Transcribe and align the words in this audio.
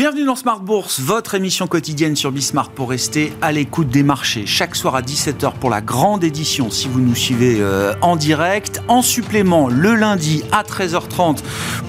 Bienvenue 0.00 0.24
dans 0.24 0.34
Smart 0.34 0.60
Bourse, 0.60 0.98
votre 0.98 1.34
émission 1.34 1.66
quotidienne 1.66 2.16
sur 2.16 2.32
Bismart 2.32 2.70
pour 2.70 2.88
rester 2.88 3.34
à 3.42 3.52
l'écoute 3.52 3.90
des 3.90 4.02
marchés. 4.02 4.46
Chaque 4.46 4.74
soir 4.74 4.94
à 4.94 5.02
17h 5.02 5.52
pour 5.60 5.68
la 5.68 5.82
grande 5.82 6.24
édition 6.24 6.70
si 6.70 6.88
vous 6.88 7.00
nous 7.00 7.14
suivez 7.14 7.58
euh, 7.60 7.92
en 8.00 8.16
direct. 8.16 8.80
En 8.88 9.02
supplément, 9.02 9.68
le 9.68 9.94
lundi 9.94 10.42
à 10.52 10.62
13h30 10.62 11.40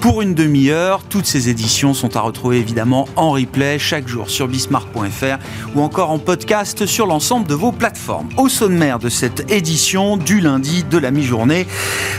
pour 0.02 0.20
une 0.20 0.34
demi-heure. 0.34 1.02
Toutes 1.08 1.24
ces 1.24 1.48
éditions 1.48 1.94
sont 1.94 2.14
à 2.14 2.20
retrouver 2.20 2.58
évidemment 2.58 3.08
en 3.16 3.30
replay 3.30 3.78
chaque 3.78 4.06
jour 4.06 4.28
sur 4.28 4.46
bismart.fr 4.46 5.38
ou 5.74 5.80
encore 5.80 6.10
en 6.10 6.18
podcast 6.18 6.84
sur 6.84 7.06
l'ensemble 7.06 7.46
de 7.46 7.54
vos 7.54 7.72
plateformes. 7.72 8.28
Au 8.36 8.50
sommaire 8.50 8.98
de 8.98 9.08
cette 9.08 9.50
édition 9.50 10.18
du 10.18 10.40
lundi 10.40 10.84
de 10.84 10.98
la 10.98 11.10
mi-journée, 11.10 11.66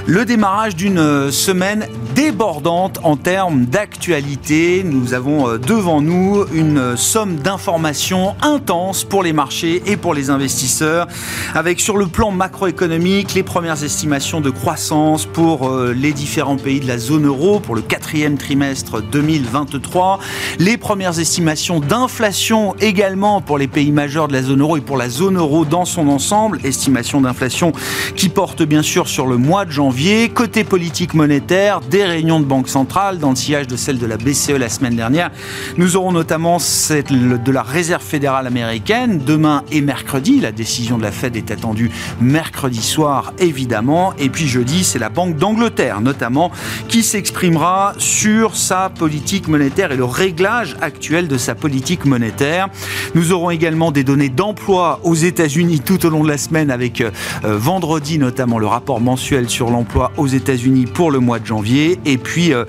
le 0.07 0.25
démarrage 0.25 0.75
d'une 0.75 0.97
euh, 0.97 1.30
semaine 1.30 1.88
débordante 2.16 2.99
en 3.03 3.16
termes 3.16 3.66
d'actualité. 3.66 4.83
Nous 4.83 5.13
avons 5.13 5.49
euh, 5.49 5.59
deux 5.59 5.82
devant 5.83 6.01
nous 6.01 6.45
une 6.53 6.95
somme 6.95 7.35
d'informations 7.35 8.37
intenses 8.41 9.03
pour 9.03 9.21
les 9.21 9.33
marchés 9.33 9.83
et 9.85 9.97
pour 9.97 10.13
les 10.13 10.29
investisseurs, 10.29 11.09
avec 11.53 11.81
sur 11.81 11.97
le 11.97 12.07
plan 12.07 12.31
macroéconomique 12.31 13.33
les 13.33 13.43
premières 13.43 13.83
estimations 13.83 14.39
de 14.39 14.49
croissance 14.49 15.25
pour 15.25 15.67
euh, 15.67 15.91
les 15.91 16.13
différents 16.13 16.55
pays 16.55 16.79
de 16.79 16.88
la 16.88 16.97
zone 16.97 17.25
euro 17.25 17.59
pour 17.59 17.75
le 17.75 17.81
quatrième 17.81 18.38
trimestre 18.38 19.01
2023, 19.01 20.19
les 20.57 20.77
premières 20.77 21.19
estimations 21.19 21.81
d'inflation 21.81 22.75
également 22.79 23.41
pour 23.41 23.57
les 23.57 23.67
pays 23.67 23.91
majeurs 23.91 24.29
de 24.29 24.33
la 24.33 24.41
zone 24.41 24.61
euro 24.61 24.77
et 24.77 24.81
pour 24.81 24.95
la 24.95 25.09
zone 25.09 25.35
euro 25.35 25.65
dans 25.65 25.83
son 25.83 26.07
ensemble, 26.07 26.61
estimation 26.63 27.19
d'inflation 27.19 27.73
qui 28.15 28.29
porte 28.29 28.63
bien 28.63 28.83
sûr 28.83 29.09
sur 29.09 29.27
le 29.27 29.35
mois 29.35 29.65
de 29.65 29.71
janvier. 29.71 30.29
Côté 30.29 30.63
politique 30.63 31.13
monétaire, 31.13 31.81
des 31.81 32.05
réunions 32.05 32.39
de 32.39 32.45
banque 32.45 32.69
centrale 32.69 33.17
dans 33.17 33.31
le 33.31 33.36
sillage 33.36 33.67
de 33.67 33.75
celle 33.75 33.97
de 33.97 34.05
la 34.05 34.15
BCE 34.15 34.52
la 34.52 34.69
semaine 34.69 34.95
dernière 34.95 35.30
nous 35.77 35.95
aurons 35.95 36.11
notamment 36.11 36.59
celle 36.59 37.41
de 37.43 37.52
la 37.52 37.63
Réserve 37.63 38.03
fédérale 38.03 38.45
américaine 38.45 39.17
demain 39.17 39.63
et 39.71 39.81
mercredi. 39.81 40.39
La 40.39 40.52
décision 40.52 40.97
de 40.97 41.03
la 41.03 41.11
Fed 41.11 41.35
est 41.35 41.49
attendue 41.49 41.89
mercredi 42.21 42.81
soir, 42.81 43.33
évidemment. 43.39 44.13
Et 44.19 44.30
puis 44.30 44.47
jeudi, 44.47 44.83
c'est 44.83 44.99
la 44.99 45.09
Banque 45.09 45.35
d'Angleterre, 45.38 46.02
notamment, 46.02 46.52
qui 46.88 47.02
s'exprimera 47.02 47.93
sur 47.97 48.55
sa 48.55 48.89
politique 48.89 49.47
monétaire 49.47 49.91
et 49.91 49.97
le 49.97 50.05
réglage 50.05 50.75
actuel 50.81 51.27
de 51.27 51.38
sa 51.38 51.55
politique 51.55 52.05
monétaire. 52.05 52.67
Nous 53.15 53.31
aurons 53.31 53.49
également 53.49 53.91
des 53.91 54.03
données 54.03 54.30
d'emploi 54.30 54.99
aux 55.03 55.15
États-Unis 55.15 55.80
tout 55.80 56.05
au 56.05 56.09
long 56.09 56.23
de 56.23 56.30
la 56.30 56.37
semaine, 56.37 56.69
avec 56.69 57.02
euh, 57.02 57.09
vendredi 57.43 58.19
notamment 58.19 58.59
le 58.59 58.67
rapport 58.67 59.02
mensuel 59.02 59.49
sur 59.49 59.69
l'emploi 59.69 60.11
aux 60.17 60.27
États-Unis 60.27 60.85
pour 60.85 61.09
le 61.09 61.19
mois 61.19 61.39
de 61.39 61.45
janvier. 61.45 61.99
Et 62.05 62.17
puis 62.17 62.53
euh, 62.53 62.65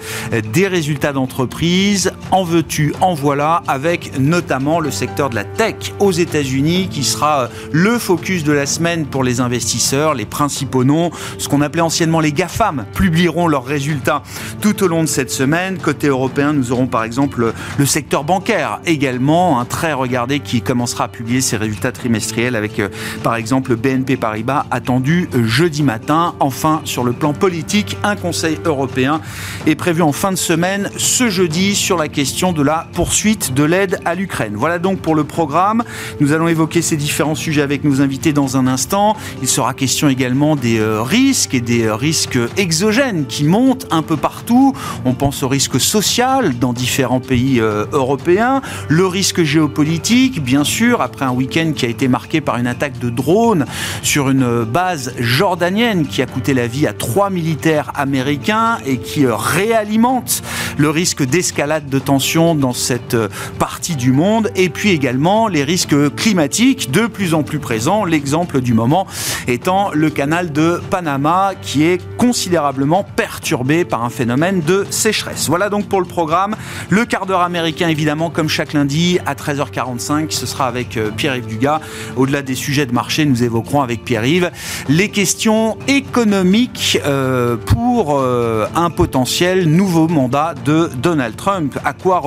des 0.52 0.68
résultats 0.68 1.12
d'entreprise. 1.12 2.12
En 2.30 2.44
veux-tu, 2.44 2.93
en 3.00 3.14
voilà, 3.14 3.62
avec 3.66 4.18
notamment 4.18 4.80
le 4.80 4.90
secteur 4.90 5.30
de 5.30 5.34
la 5.34 5.44
tech 5.44 5.92
aux 5.98 6.12
États-Unis 6.12 6.88
qui 6.90 7.04
sera 7.04 7.42
euh, 7.42 7.48
le 7.72 7.98
focus 7.98 8.44
de 8.44 8.52
la 8.52 8.66
semaine 8.66 9.06
pour 9.06 9.24
les 9.24 9.40
investisseurs. 9.40 10.14
Les 10.14 10.26
principaux 10.26 10.84
noms, 10.84 11.10
ce 11.38 11.48
qu'on 11.48 11.60
appelait 11.60 11.82
anciennement 11.82 12.20
les 12.20 12.32
GAFAM, 12.32 12.86
publieront 12.94 13.46
leurs 13.46 13.64
résultats 13.64 14.22
tout 14.60 14.82
au 14.82 14.88
long 14.88 15.02
de 15.02 15.08
cette 15.08 15.30
semaine. 15.30 15.78
Côté 15.78 16.08
européen, 16.08 16.52
nous 16.52 16.72
aurons 16.72 16.86
par 16.86 17.04
exemple 17.04 17.52
le 17.78 17.86
secteur 17.86 18.24
bancaire 18.24 18.80
également, 18.86 19.60
un 19.60 19.64
très 19.64 19.92
regardé 19.92 20.40
qui 20.40 20.62
commencera 20.62 21.04
à 21.04 21.08
publier 21.08 21.40
ses 21.40 21.56
résultats 21.56 21.92
trimestriels 21.92 22.56
avec 22.56 22.78
euh, 22.78 22.88
par 23.22 23.36
exemple 23.36 23.76
BNP 23.76 24.16
Paribas 24.16 24.66
attendu 24.70 25.28
euh, 25.34 25.44
jeudi 25.46 25.82
matin. 25.82 26.34
Enfin, 26.40 26.80
sur 26.84 27.04
le 27.04 27.12
plan 27.12 27.32
politique, 27.32 27.96
un 28.02 28.16
conseil 28.16 28.58
européen 28.64 29.20
est 29.66 29.74
prévu 29.74 30.02
en 30.02 30.12
fin 30.12 30.30
de 30.30 30.36
semaine 30.36 30.90
ce 30.96 31.28
jeudi 31.28 31.74
sur 31.74 31.96
la 31.96 32.08
question 32.08 32.52
de 32.52 32.62
la 32.62 32.83
poursuite 32.92 33.54
de 33.54 33.64
l'aide 33.64 34.00
à 34.04 34.14
l'Ukraine. 34.14 34.54
Voilà 34.54 34.78
donc 34.78 35.00
pour 35.00 35.14
le 35.14 35.24
programme. 35.24 35.82
Nous 36.20 36.32
allons 36.32 36.48
évoquer 36.48 36.82
ces 36.82 36.96
différents 36.96 37.34
sujets 37.34 37.62
avec 37.62 37.84
nos 37.84 38.00
invités 38.00 38.32
dans 38.32 38.56
un 38.56 38.66
instant. 38.66 39.16
Il 39.42 39.48
sera 39.48 39.74
question 39.74 40.08
également 40.08 40.56
des 40.56 40.78
euh, 40.78 41.02
risques 41.02 41.54
et 41.54 41.60
des 41.60 41.84
euh, 41.84 41.94
risques 41.94 42.38
exogènes 42.56 43.26
qui 43.26 43.44
montent 43.44 43.86
un 43.90 44.02
peu 44.02 44.16
partout. 44.16 44.74
On 45.04 45.14
pense 45.14 45.42
au 45.42 45.48
risque 45.48 45.80
social 45.80 46.58
dans 46.58 46.72
différents 46.72 47.20
pays 47.20 47.60
euh, 47.60 47.86
européens, 47.92 48.60
le 48.88 49.06
risque 49.06 49.42
géopolitique, 49.42 50.42
bien 50.42 50.64
sûr, 50.64 51.00
après 51.00 51.24
un 51.24 51.32
week-end 51.32 51.72
qui 51.74 51.86
a 51.86 51.88
été 51.88 52.08
marqué 52.08 52.40
par 52.40 52.58
une 52.58 52.66
attaque 52.66 52.98
de 52.98 53.10
drones 53.10 53.66
sur 54.02 54.30
une 54.30 54.64
base 54.64 55.14
jordanienne 55.18 56.06
qui 56.06 56.22
a 56.22 56.26
coûté 56.26 56.54
la 56.54 56.66
vie 56.66 56.86
à 56.86 56.92
trois 56.92 57.30
militaires 57.30 57.92
américains 57.94 58.78
et 58.86 58.98
qui 58.98 59.26
réalimente 59.26 60.42
le 60.76 60.90
risque 60.90 61.24
d'escalade 61.24 61.88
de 61.88 61.98
tension 61.98 62.54
dans 62.54 62.73
cette 62.74 63.14
euh, 63.14 63.28
partie 63.58 63.96
du 63.96 64.12
monde, 64.12 64.50
et 64.56 64.68
puis 64.68 64.90
également 64.90 65.48
les 65.48 65.64
risques 65.64 66.14
climatiques 66.16 66.90
de 66.90 67.06
plus 67.06 67.34
en 67.34 67.42
plus 67.42 67.58
présents, 67.58 68.04
l'exemple 68.04 68.60
du 68.60 68.74
moment 68.74 69.06
étant 69.48 69.90
le 69.92 70.10
canal 70.10 70.52
de 70.52 70.80
Panama 70.90 71.52
qui 71.60 71.84
est 71.84 72.00
considérablement 72.16 73.04
perturbé 73.04 73.84
par 73.84 74.04
un 74.04 74.10
phénomène 74.10 74.60
de 74.60 74.86
sécheresse. 74.90 75.48
Voilà 75.48 75.68
donc 75.68 75.86
pour 75.88 76.00
le 76.00 76.06
programme. 76.06 76.56
Le 76.90 77.04
quart 77.04 77.26
d'heure 77.26 77.40
américain, 77.40 77.88
évidemment, 77.88 78.30
comme 78.30 78.48
chaque 78.48 78.72
lundi 78.72 79.18
à 79.26 79.34
13h45, 79.34 80.30
ce 80.30 80.46
sera 80.46 80.66
avec 80.66 80.96
euh, 80.96 81.10
Pierre-Yves 81.10 81.46
Dugas. 81.46 81.80
Au-delà 82.16 82.42
des 82.42 82.54
sujets 82.54 82.86
de 82.86 82.92
marché, 82.92 83.24
nous 83.24 83.42
évoquerons 83.42 83.82
avec 83.82 84.04
Pierre-Yves 84.04 84.50
les 84.88 85.08
questions 85.08 85.76
économiques 85.88 86.98
euh, 87.06 87.56
pour 87.56 88.22
un 88.22 88.90
potentiel 88.90 89.68
nouveau 89.68 90.08
mandat 90.08 90.54
de 90.64 90.90
Donald 90.96 91.36
Trump. 91.36 91.78
À 91.84 91.92
quoi 91.92 92.18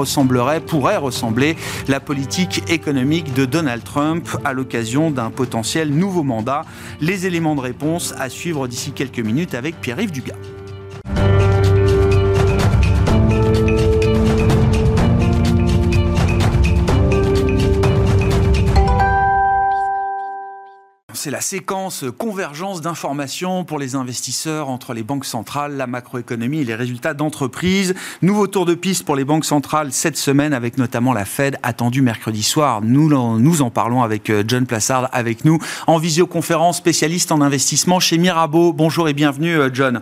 pourrait 0.66 0.98
ressembler 0.98 1.56
la 1.88 2.00
politique 2.00 2.64
économique 2.70 3.34
de 3.34 3.46
Donald 3.46 3.84
Trump 3.84 4.28
à 4.46 4.54
l'occasion 4.54 5.12
d'un 5.12 5.30
potentiel 5.30 5.90
nouveau 5.90 6.24
mandat. 6.24 6.64
Les 7.02 7.26
éléments 7.26 7.56
de 7.56 7.62
réponse 7.62 8.14
à 8.18 8.30
suivre 8.30 8.68
d'ici 8.68 8.92
quelques 8.92 9.20
minutes 9.20 9.54
avec 9.54 9.80
Pierre-Yves 9.82 10.12
Dugas. 10.12 10.57
C'est 21.28 21.32
la 21.32 21.42
séquence 21.42 22.06
convergence 22.18 22.80
d'informations 22.80 23.66
pour 23.66 23.80
les 23.80 23.96
investisseurs 23.96 24.70
entre 24.70 24.94
les 24.94 25.04
banques 25.04 25.26
centrales, 25.26 25.76
la 25.76 25.86
macroéconomie 25.86 26.62
et 26.62 26.64
les 26.64 26.74
résultats 26.74 27.14
d'entreprise. 27.14 27.96
Nouveau 28.22 28.48
tour 28.48 28.66
de 28.66 28.76
piste 28.76 29.04
pour 29.04 29.18
les 29.18 29.26
banques 29.26 29.44
centrales 29.44 29.92
cette 29.92 30.16
semaine 30.16 30.54
avec 30.54 30.78
notamment 30.78 31.12
la 31.12 31.26
Fed 31.26 31.60
attendue 31.64 32.02
mercredi 32.02 32.44
soir. 32.44 32.82
Nous, 32.82 33.12
en 33.62 33.70
parlons 33.70 34.04
avec 34.04 34.30
euh, 34.30 34.46
John 34.48 34.66
Plassard 34.66 35.10
avec 35.12 35.44
nous 35.44 35.60
en 35.86 35.98
visioconférence 35.98 36.78
spécialiste 36.78 37.34
en 37.34 37.42
investissement 37.42 38.00
chez 38.00 38.18
Mirabeau. 38.18 38.72
Bonjour 38.72 39.10
et 39.10 39.14
bienvenue 39.14 39.60
euh, 39.60 39.70
John. 39.74 40.00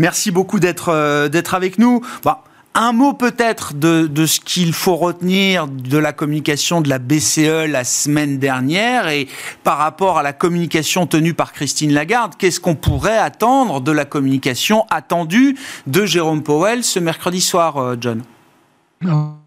Merci 0.00 0.32
beaucoup 0.32 0.58
d'être 0.58 0.88
euh, 0.88 1.28
d'être 1.28 1.54
avec 1.54 1.78
nous. 1.78 2.00
Bah, 2.24 2.42
un 2.74 2.92
mot 2.92 3.12
peut-être 3.12 3.74
de, 3.74 4.26
ce 4.26 4.40
qu'il 4.40 4.72
faut 4.72 4.96
retenir 4.96 5.68
de 5.68 5.96
la 5.96 6.12
communication 6.12 6.80
de 6.80 6.88
la 6.88 6.98
BCE 6.98 7.68
la 7.68 7.84
semaine 7.84 8.38
dernière 8.38 9.08
et 9.08 9.28
par 9.62 9.78
rapport 9.78 10.18
à 10.18 10.22
la 10.22 10.32
communication 10.32 11.06
tenue 11.06 11.34
par 11.34 11.52
Christine 11.52 11.92
Lagarde, 11.92 12.34
qu'est-ce 12.36 12.58
qu'on 12.58 12.74
pourrait 12.74 13.18
attendre 13.18 13.80
de 13.80 13.92
la 13.92 14.04
communication 14.04 14.86
attendue 14.90 15.56
de 15.86 16.04
Jérôme 16.04 16.42
Powell 16.42 16.82
ce 16.82 16.98
mercredi 16.98 17.40
soir, 17.40 17.76
euh, 17.76 17.96
John? 18.00 18.22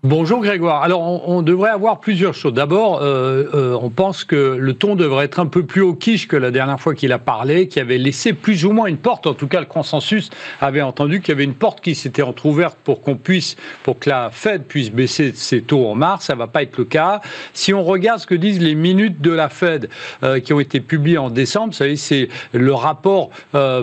Bonjour 0.09 0.41
Grégoire. 0.41 0.83
Alors 0.83 1.27
on, 1.27 1.41
devrait 1.41 1.69
avoir 1.69 1.99
plusieurs 1.99 2.33
choses. 2.33 2.53
D'abord, 2.53 3.01
euh, 3.01 3.43
euh, 3.53 3.77
on 3.81 3.89
pense 3.89 4.23
que 4.23 4.55
le 4.57 4.73
ton 4.73 4.95
devrait 4.95 5.25
être 5.25 5.41
un 5.41 5.47
peu 5.47 5.65
plus 5.65 5.81
haut 5.81 5.95
quiche 5.95 6.29
que 6.29 6.37
la 6.37 6.49
dernière 6.49 6.79
fois 6.79 6.95
qu'il 6.95 7.11
a 7.11 7.19
parlé, 7.19 7.67
qui 7.67 7.81
avait 7.81 7.97
laissé 7.97 8.31
plus 8.31 8.63
ou 8.63 8.71
moins 8.71 8.85
une 8.85 8.99
porte. 8.99 9.27
En 9.27 9.33
tout 9.33 9.47
cas, 9.47 9.59
le 9.59 9.65
consensus 9.65 10.29
avait 10.61 10.81
entendu 10.81 11.19
qu'il 11.19 11.29
y 11.29 11.31
avait 11.33 11.43
une 11.43 11.55
porte 11.55 11.81
qui 11.81 11.93
s'était 11.93 12.21
entrouverte 12.21 12.77
pour 12.85 13.01
qu'on 13.01 13.17
puisse, 13.17 13.57
pour 13.83 13.99
que 13.99 14.09
la 14.09 14.29
Fed 14.31 14.63
puisse 14.63 14.91
baisser 14.91 15.33
ses 15.35 15.61
taux 15.61 15.85
en 15.85 15.95
mars. 15.95 16.27
Ça 16.27 16.35
va 16.35 16.47
pas 16.47 16.63
être 16.63 16.77
le 16.77 16.85
cas. 16.85 17.19
Si 17.53 17.73
on 17.73 17.83
regarde 17.83 18.21
ce 18.21 18.27
que 18.27 18.35
disent 18.35 18.61
les 18.61 18.75
minutes 18.75 19.19
de 19.19 19.31
la 19.31 19.49
Fed 19.49 19.89
euh, 20.23 20.39
qui 20.39 20.53
ont 20.53 20.61
été 20.61 20.79
publiées 20.79 21.17
en 21.17 21.29
décembre, 21.29 21.73
vous 21.73 21.79
savez, 21.79 21.97
c'est 21.97 22.29
le 22.53 22.73
rapport 22.73 23.29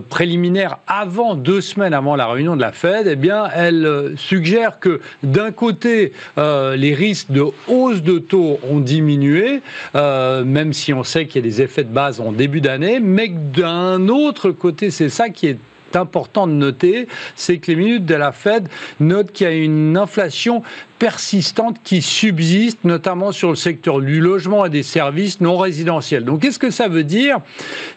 préliminaire 0.09 0.79
avant 0.87 1.35
deux 1.35 1.61
semaines 1.61 1.93
avant 1.93 2.17
la 2.17 2.27
réunion 2.29 2.57
de 2.57 2.63
la 2.63 2.73
Fed. 2.73 3.09
Eh 3.09 3.17
bien, 3.17 3.47
elle 3.55 4.15
suggère 4.17 4.79
que 4.79 5.03
d'un 5.23 5.53
côté, 5.53 6.14
euh, 6.39 6.77
les 6.77 6.95
risques 6.95 7.31
de 7.31 7.45
hausse 7.69 8.03
de 8.03 8.19
taux 8.19 8.59
ont 8.69 8.81
diminué, 8.81 9.61
euh, 9.95 10.45
même 10.45 10.73
si 10.73 10.93
on 10.93 11.05
sait 11.05 11.27
qu'il 11.27 11.45
y 11.45 11.49
a 11.49 11.51
des 11.51 11.63
effets 11.63 11.85
de 11.85 11.93
base 11.93 12.21
en 12.21 12.33
début 12.33 12.61
d'année, 12.61 13.01
mais 13.01 13.29
d'un 13.29 14.09
autre 14.09 14.51
côté, 14.51 14.91
c'est 14.91 15.09
ça 15.09 15.29
qui 15.29 15.49
est 15.49 15.59
important 15.97 16.47
de 16.47 16.53
noter, 16.53 17.07
c'est 17.37 17.59
que 17.59 17.71
les 17.71 17.77
minutes 17.77 18.07
de 18.07 18.15
la 18.15 18.33
Fed 18.33 18.69
notent 19.01 19.33
qu'il 19.33 19.47
y 19.47 19.51
a 19.51 19.55
une 19.55 19.97
inflation 19.97 20.63
persistante 21.05 21.77
qui 21.85 22.01
subsiste, 22.01 22.79
notamment 22.85 23.31
sur 23.31 23.51
le 23.51 23.57
secteur 23.57 24.01
du 24.01 24.23
logement 24.23 24.65
et 24.65 24.71
des 24.71 24.83
services 24.83 25.39
non 25.43 25.59
résidentiels. 25.59 26.25
Donc, 26.25 26.41
qu'est-ce 26.41 26.59
que 26.59 26.71
ça 26.71 26.89
veut 26.89 27.05
dire? 27.05 27.41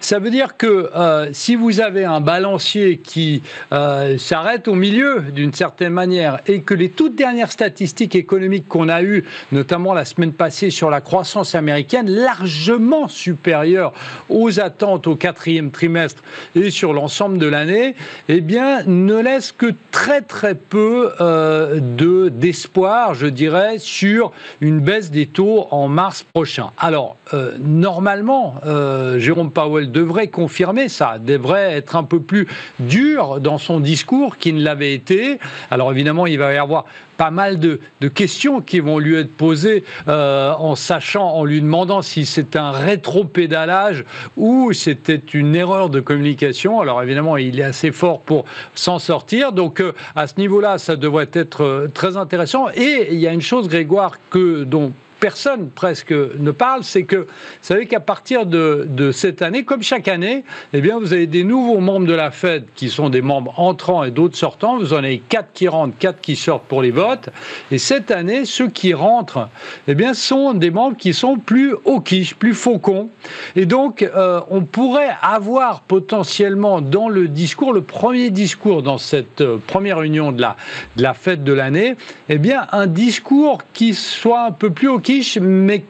Ça 0.02 0.20
veut 0.20 0.30
dire 0.30 0.58
que 0.58 0.92
euh, 0.94 1.30
si 1.32 1.56
vous 1.56 1.80
avez 1.80 2.04
un 2.04 2.20
balancier 2.20 2.98
qui 2.98 3.44
euh, 3.72 4.18
s'arrête 4.18 4.68
au 4.68 4.76
milieu 4.76 5.22
d'une 5.34 5.54
certaine 5.54 5.94
manière 5.94 6.42
et 6.48 6.60
que 6.60 6.74
les 6.74 6.90
toutes 6.90 7.16
dernières 7.16 7.54
statistiques 7.54 8.14
économiques 8.14 8.68
qu'on 8.68 8.90
a 8.90 9.02
eues, 9.02 9.24
notamment 9.54 9.94
la 9.94 10.04
semaine 10.04 10.34
passée 10.34 10.70
sur 10.70 10.90
la 10.90 11.00
croissance 11.00 11.56
américaine, 11.56 12.12
largement 12.12 13.08
supérieure 13.08 13.94
aux 14.28 14.60
attentes 14.60 15.08
au 15.08 15.16
quatrième 15.16 15.72
trimestre 15.72 16.24
et 16.56 16.72
sur 16.72 16.92
l'ensemble 16.92 17.38
de 17.38 17.48
l'année, 17.48 17.96
eh 18.28 18.42
bien, 18.42 18.84
ne 18.86 19.16
laisse 19.16 19.54
que 19.54 19.74
très 19.92 20.24
très 20.24 20.56
peu 20.56 21.14
euh, 21.22 21.80
de 21.80 22.28
d'espoir, 22.28 22.97
je 23.14 23.28
dirais, 23.28 23.80
sur 23.80 24.32
une 24.62 24.80
baisse 24.80 25.12
des 25.12 25.26
taux 25.26 25.68
en 25.72 25.88
mars 25.88 26.26
prochain. 26.34 26.72
Alors, 26.78 27.16
euh, 27.34 27.58
normalement, 27.60 28.56
euh, 28.66 29.20
Jérôme 29.20 29.52
Powell 29.52 29.92
devrait 29.92 30.28
confirmer 30.28 30.90
ça, 30.90 31.18
devrait 31.20 31.74
être 31.74 31.96
un 31.96 32.04
peu 32.04 32.20
plus 32.20 32.48
dur 32.80 33.40
dans 33.40 33.58
son 33.58 33.80
discours 33.80 34.38
qu'il 34.38 34.56
ne 34.56 34.64
l'avait 34.64 34.94
été. 34.94 35.40
Alors 35.72 35.92
évidemment, 35.92 36.28
il 36.28 36.38
va 36.38 36.54
y 36.54 36.58
avoir 36.58 36.86
pas 37.18 37.32
mal 37.32 37.60
de, 37.60 37.80
questions 38.14 38.62
qui 38.62 38.80
vont 38.80 39.00
lui 39.00 39.16
être 39.16 39.36
posées 39.36 39.84
euh, 40.08 40.54
en 40.54 40.76
sachant, 40.76 41.28
en 41.34 41.44
lui 41.44 41.62
demandant 41.62 42.02
si 42.02 42.26
c'est 42.26 42.56
un 42.56 42.72
rétro-pédalage 42.72 44.06
ou 44.38 44.72
c'était 44.72 45.22
une 45.34 45.56
erreur 45.56 45.90
de 45.90 46.00
communication. 46.00 46.80
Alors 46.80 47.02
évidemment, 47.04 47.36
il 47.38 47.60
est 47.60 47.64
assez 47.64 47.92
fort 47.92 48.22
pour 48.22 48.46
s'en 48.76 49.00
sortir. 49.00 49.52
Donc 49.52 49.82
euh, 49.82 49.94
à 50.16 50.28
ce 50.28 50.36
niveau-là, 50.38 50.78
ça 50.78 50.96
devrait 50.96 51.30
être 51.34 51.64
euh, 51.64 51.88
très 51.94 52.16
intéressant. 52.16 52.68
Et 52.76 53.10
il 53.12 53.20
y 53.20 53.28
a 53.28 53.34
une 53.34 53.42
chose, 53.42 53.68
Grégoire, 53.68 54.14
que 54.30 54.64
dont 54.64 54.94
personne 55.20 55.70
presque 55.70 56.12
ne 56.12 56.52
parle, 56.52 56.84
c'est 56.84 57.04
que 57.04 57.16
vous 57.18 57.26
savez 57.62 57.86
qu'à 57.88 58.00
partir 58.00 58.46
de, 58.46 59.12
cette 59.12 59.42
année, 59.42 59.64
comme 59.64 59.82
chaque 59.82 60.08
année, 60.08 60.44
eh 60.74 60.82
bien, 60.82 61.00
vous 61.00 61.14
avez 61.14 61.28
des 61.28 61.44
nouveaux 61.44 61.80
membres 61.80 62.08
de 62.08 62.14
la 62.14 62.32
Fed 62.32 62.66
qui 62.76 62.90
sont 62.90 63.10
des 63.10 63.22
membres 63.22 63.60
entrants 63.60 64.04
et 64.04 64.12
d'autres 64.12 64.38
sortants. 64.38 64.78
Vous 64.78 64.94
en 64.94 64.98
avez 64.98 65.20
quatre 65.20 65.54
qui 65.54 65.68
rentrent, 65.68 65.98
quatre 65.98 66.22
qui 66.22 66.36
sortent 66.36 66.66
pour 66.66 66.82
les 66.82 66.92
votes. 66.92 67.30
Et 67.72 67.78
cette 67.78 68.12
année, 68.12 68.46
ceux 68.46 68.68
qui 68.68 68.94
rentrent, 68.94 69.50
eh 69.88 69.96
bien, 69.96 70.14
sont 70.14 70.54
des 70.54 70.72
membres 70.72 70.98
qui 70.98 71.14
sont 71.14 71.38
plus 71.38 71.74
hawkish, 71.86 72.36
plus 72.36 72.54
faucons. 72.54 73.10
Et 73.56 73.66
donc, 73.66 74.02
euh, 74.04 74.42
on 74.50 74.62
pourrait 74.62 75.16
avoir 75.22 75.82
potentiellement 75.82 76.82
dans 76.82 77.10
le 77.10 77.28
discours, 77.28 77.74
le 77.74 77.82
premier 77.82 78.30
discours 78.30 78.84
dans 78.84 78.98
cette 78.98 79.42
euh, 79.42 79.58
première 79.66 79.98
réunion 80.00 80.32
de 80.32 80.42
la, 80.42 80.56
de 80.96 81.08
fête 81.14 81.44
de 81.44 81.54
l'année, 81.54 81.96
eh 82.30 82.38
bien, 82.38 82.68
un 82.72 82.88
discours 82.88 83.62
qui 83.74 83.94
soit 83.94 84.46
un 84.46 84.52
peu 84.52 84.70
plus 84.70 84.90
hawkish 84.90 85.07
mais 85.40 85.82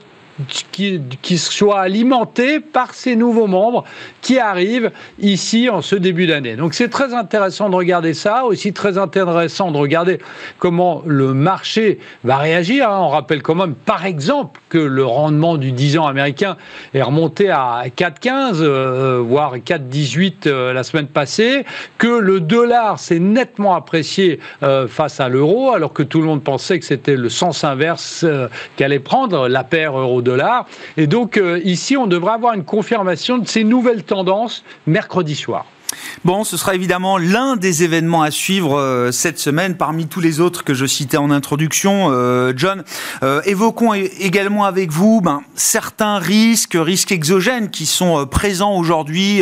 qui, 0.72 1.02
qui, 1.22 1.38
soit 1.38 1.80
alimenté 1.80 2.60
par 2.60 2.94
ces 2.94 3.16
nouveaux 3.16 3.48
membres 3.48 3.84
qui 4.22 4.40
arrivent 4.40 4.92
ici 5.20 5.70
en 5.70 5.82
ce 5.82 5.96
début 5.96 6.28
d'année. 6.28 6.56
Donc 6.56 6.74
c'est 6.74 6.90
très 6.90 7.14
intéressant 7.14 7.70
de 7.70 7.76
regarder 7.76 8.14
ça, 8.14 8.46
aussi 8.46 8.74
très 8.74 8.98
intéressant 8.98 9.72
de 9.72 9.78
regarder 9.78 10.20
comment 10.60 11.02
le 11.06 11.34
marché 11.34 12.00
va 12.24 12.38
réagir. 12.38 12.90
Hein. 12.90 13.00
On 13.02 13.10
rappelle 13.10 13.42
quand 13.42 13.56
même, 13.56 13.74
par 13.74 14.06
exemple, 14.06 14.60
que 14.70 14.78
le 14.78 15.06
rendement 15.06 15.58
du 15.58 15.72
10 15.72 15.98
ans 15.98 16.06
américain 16.06 16.58
est 16.94 17.02
remonté 17.02 17.50
à 17.50 17.84
4,15, 17.96 18.58
euh, 18.62 19.22
voire 19.26 19.58
4,18 19.58 20.48
euh, 20.48 20.74
la 20.74 20.84
semaine 20.84 21.08
passée, 21.08 21.66
que 21.98 22.08
le 22.08 22.40
dollar 22.40 23.00
s'est 23.00 23.20
nettement 23.20 23.76
apprécié 23.76 24.40
euh, 24.64 24.88
face 24.88 25.20
à 25.20 25.30
l'euro, 25.30 25.72
alors 25.72 25.94
que 25.94 26.04
tout 26.04 26.20
le 26.20 26.28
monde 26.28 26.44
pensait 26.44 26.80
que 26.80 26.86
c'était 26.86 27.16
le 27.16 27.30
sens 27.30 27.64
inverse 27.64 28.26
qu'allait 28.76 29.00
prendre 29.00 29.48
la 29.48 29.64
paire 29.64 29.98
euro 29.98 30.22
et 30.98 31.08
donc 31.08 31.38
euh, 31.38 31.60
ici, 31.64 31.98
on 31.98 32.08
devrait 32.08 32.34
avoir 32.34 32.54
une 32.54 32.64
confirmation 32.64 33.38
de 33.38 33.48
ces 33.48 33.64
nouvelles 33.64 34.04
tendances 34.04 34.64
mercredi 34.86 35.36
soir. 35.36 35.66
Bon, 36.26 36.44
ce 36.44 36.58
sera 36.58 36.76
évidemment 36.76 37.18
l'un 37.18 37.56
des 37.56 37.84
événements 37.84 38.22
à 38.22 38.32
suivre 38.32 38.78
euh, 38.78 39.12
cette 39.12 39.40
semaine 39.40 39.78
parmi 39.78 40.08
tous 40.08 40.20
les 40.20 40.40
autres 40.40 40.64
que 40.64 40.74
je 40.74 40.86
citais 40.86 41.18
en 41.18 41.32
introduction. 41.32 42.10
Euh, 42.12 42.54
John, 42.56 42.84
euh, 43.24 43.42
évoquons 43.46 43.94
également 43.94 44.66
avec 44.66 44.92
vous 44.92 45.22
ben, 45.22 45.42
certains 45.56 46.18
risques, 46.18 46.78
risques 46.80 47.12
exogènes 47.12 47.70
qui 47.70 47.86
sont 47.86 48.26
présents 48.26 48.76
aujourd'hui 48.76 49.42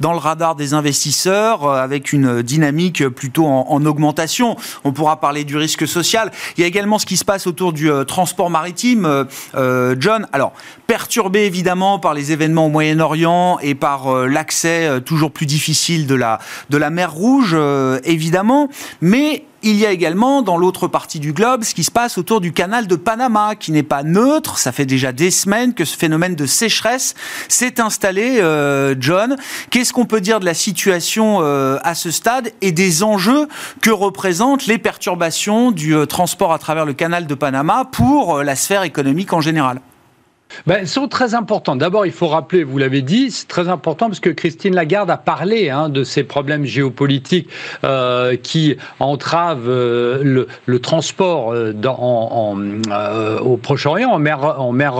dans 0.00 0.12
le 0.12 0.18
radar 0.18 0.56
des 0.56 0.74
investisseurs 0.74 1.68
avec 1.70 2.12
une 2.12 2.42
dynamique 2.42 3.06
plutôt 3.08 3.46
en, 3.46 3.66
en, 3.68 3.84
augmentation. 3.86 4.56
On 4.84 4.92
pourra 4.92 5.20
parler 5.20 5.44
du 5.44 5.56
risque 5.56 5.86
social. 5.86 6.30
Il 6.56 6.60
y 6.60 6.64
a 6.64 6.66
également 6.66 6.98
ce 6.98 7.06
qui 7.06 7.16
se 7.16 7.24
passe 7.24 7.46
autour 7.46 7.72
du 7.72 7.90
transport 8.06 8.50
maritime. 8.50 9.26
John, 9.98 10.26
alors 10.32 10.52
perturbé 10.86 11.40
évidemment 11.40 11.98
par 11.98 12.14
les 12.14 12.32
événements 12.32 12.66
au 12.66 12.70
Moyen-Orient 12.70 13.58
et 13.60 13.74
par 13.74 14.26
l'accès 14.26 15.00
toujours 15.04 15.30
plus 15.30 15.46
difficile 15.46 15.95
de 16.04 16.14
la, 16.14 16.38
de 16.68 16.76
la 16.76 16.90
mer 16.90 17.12
Rouge, 17.12 17.54
euh, 17.54 17.98
évidemment, 18.04 18.68
mais 19.00 19.44
il 19.62 19.76
y 19.76 19.86
a 19.86 19.90
également 19.90 20.42
dans 20.42 20.58
l'autre 20.58 20.86
partie 20.86 21.18
du 21.18 21.32
globe 21.32 21.64
ce 21.64 21.74
qui 21.74 21.84
se 21.84 21.90
passe 21.90 22.18
autour 22.18 22.42
du 22.42 22.52
canal 22.52 22.86
de 22.86 22.96
Panama, 22.96 23.54
qui 23.54 23.72
n'est 23.72 23.82
pas 23.82 24.02
neutre. 24.02 24.58
Ça 24.58 24.70
fait 24.70 24.84
déjà 24.84 25.12
des 25.12 25.30
semaines 25.30 25.72
que 25.72 25.84
ce 25.84 25.96
phénomène 25.96 26.36
de 26.36 26.44
sécheresse 26.44 27.14
s'est 27.48 27.80
installé, 27.80 28.40
euh, 28.40 28.94
John. 29.00 29.36
Qu'est-ce 29.70 29.92
qu'on 29.92 30.04
peut 30.04 30.20
dire 30.20 30.40
de 30.40 30.44
la 30.44 30.54
situation 30.54 31.38
euh, 31.40 31.78
à 31.82 31.94
ce 31.94 32.10
stade 32.10 32.52
et 32.60 32.72
des 32.72 33.02
enjeux 33.02 33.48
que 33.80 33.90
représentent 33.90 34.66
les 34.66 34.78
perturbations 34.78 35.70
du 35.70 35.94
transport 36.06 36.52
à 36.52 36.58
travers 36.58 36.84
le 36.84 36.92
canal 36.92 37.26
de 37.26 37.34
Panama 37.34 37.88
pour 37.90 38.42
la 38.42 38.56
sphère 38.56 38.82
économique 38.82 39.32
en 39.32 39.40
général? 39.40 39.80
Ben, 40.66 40.86
sont 40.86 41.08
très 41.08 41.34
importantes. 41.34 41.78
D'abord, 41.78 42.06
il 42.06 42.12
faut 42.12 42.28
rappeler, 42.28 42.64
vous 42.64 42.78
l'avez 42.78 43.02
dit, 43.02 43.30
c'est 43.30 43.48
très 43.48 43.68
important 43.68 44.06
parce 44.06 44.20
que 44.20 44.30
Christine 44.30 44.74
Lagarde 44.74 45.10
a 45.10 45.16
parlé 45.16 45.70
hein, 45.70 45.88
de 45.88 46.02
ces 46.02 46.24
problèmes 46.24 46.64
géopolitiques 46.64 47.48
euh, 47.84 48.36
qui 48.36 48.76
entravent 48.98 49.68
euh, 49.68 50.46
le, 50.66 50.78
transport 50.78 51.52
euh, 51.52 53.38
au 53.40 53.56
Proche-Orient, 53.56 54.10
en 54.10 54.18
mer, 54.18 54.60
en 54.60 54.72
mer 54.72 54.94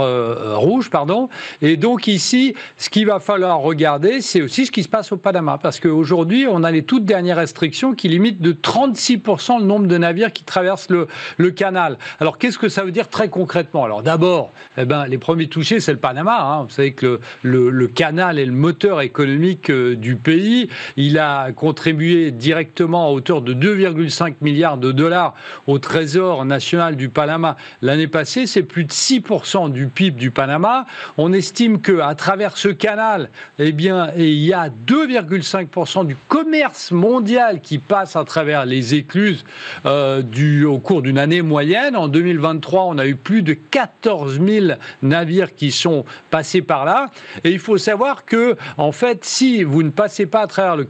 Rouge, 0.57 0.91
pardon. 0.91 1.29
Et 1.63 1.77
donc 1.77 2.07
ici, 2.07 2.55
ce 2.77 2.91
qu'il 2.91 3.07
va 3.07 3.21
falloir 3.21 3.61
regarder, 3.61 4.21
c'est 4.21 4.43
aussi 4.43 4.67
ce 4.67 4.71
qui 4.71 4.83
se 4.83 4.89
passe 4.89 5.13
au 5.13 5.17
Panama, 5.17 5.59
parce 5.63 5.81
qu'aujourd'hui, 5.81 6.47
on 6.49 6.65
a 6.65 6.71
les 6.71 6.83
toutes 6.83 7.05
dernières 7.05 7.37
restrictions 7.37 7.95
qui 7.95 8.09
limitent 8.09 8.41
de 8.41 8.53
36% 8.53 9.59
le 9.61 9.65
nombre 9.65 9.87
de 9.87 9.99
navires 9.99 10.33
qui 10.33 10.45
traversent 10.45 10.91
le, 10.91 11.09
le 11.37 11.51
canal. 11.51 11.99
Alors, 12.21 12.39
qu'est-ce 12.39 12.59
que 12.59 12.69
ça 12.69 12.83
veut 12.85 12.93
dire 12.93 13.09
très 13.09 13.29
concrètement? 13.29 13.85
Alors, 13.85 14.03
d'abord, 14.03 14.51
eh 14.77 14.85
ben, 14.85 15.07
les 15.07 15.19
premiers 15.19 15.46
touché, 15.47 15.81
c'est 15.81 15.93
le 15.93 15.99
Panama. 15.99 16.39
Hein. 16.41 16.63
Vous 16.65 16.71
savez 16.71 16.93
que 16.93 17.21
le, 17.43 17.87
canal 17.89 18.39
est 18.39 18.47
le 18.47 18.53
moteur 18.53 19.01
économique 19.01 19.71
euh, 19.71 19.95
du 19.97 20.17
pays. 20.17 20.69
Il 20.97 21.19
a 21.19 21.53
contribué 21.53 22.31
directement 22.31 23.07
à 23.07 23.11
hauteur 23.11 23.43
de 23.43 23.55
2,5 23.55 24.35
milliards 24.41 24.79
de 24.79 24.93
dollars 24.93 25.35
au 25.67 25.79
Trésor 25.79 26.45
national 26.45 26.97
du 26.97 27.09
Panama 27.09 27.57
l'année 27.83 28.09
passée. 28.09 28.47
C'est 28.47 28.63
plus 28.63 28.85
de 28.85 28.93
6% 28.93 29.71
du 29.71 29.87
PIB 29.87 30.19
du 30.19 30.31
Panama. 30.31 30.87
On 31.17 31.33
estime 31.33 31.81
que 31.81 32.01
à 32.01 32.15
travers 32.15 32.57
ce 32.57 32.69
canal, 32.69 33.31
eh 33.59 33.73
bien, 33.73 34.11
il 34.17 34.39
y 34.39 34.53
a 34.53 34.69
2,5% 34.69 36.07
du 36.07 36.17
commerce 36.29 36.91
mondial 36.91 37.61
qui 37.61 37.79
passe 37.79 38.17
à 38.17 38.25
travers 38.25 38.67
les 38.67 38.95
écluses 38.95 39.45
euh, 39.85 40.23
au 40.65 40.79
cours 40.79 41.03
d'une 41.03 41.19
année 41.19 41.43
moyenne. 41.43 41.97
En 41.97 42.09
2023, 42.09 42.85
on 42.85 42.99
a 42.99 43.07
eu 43.07 43.17
plus 43.17 43.43
de 43.43 43.55
14 43.55 44.41
000 44.45 44.67
navires 45.03 45.26
qui 45.55 45.73
sont 45.73 46.05
passés 46.31 46.63
par 46.63 46.85
là. 46.85 47.11
Et 47.45 47.51
il 47.51 47.59
faut 47.59 47.79
savoir 47.79 48.25
que, 48.25 48.57
en 48.77 48.93
fait, 48.93 49.25
si 49.25 49.65
vous 49.65 49.83
ne 49.83 49.91
passez 49.91 50.27
pas 50.27 50.43
à 50.43 50.47
travers 50.47 50.77
le, 50.77 50.85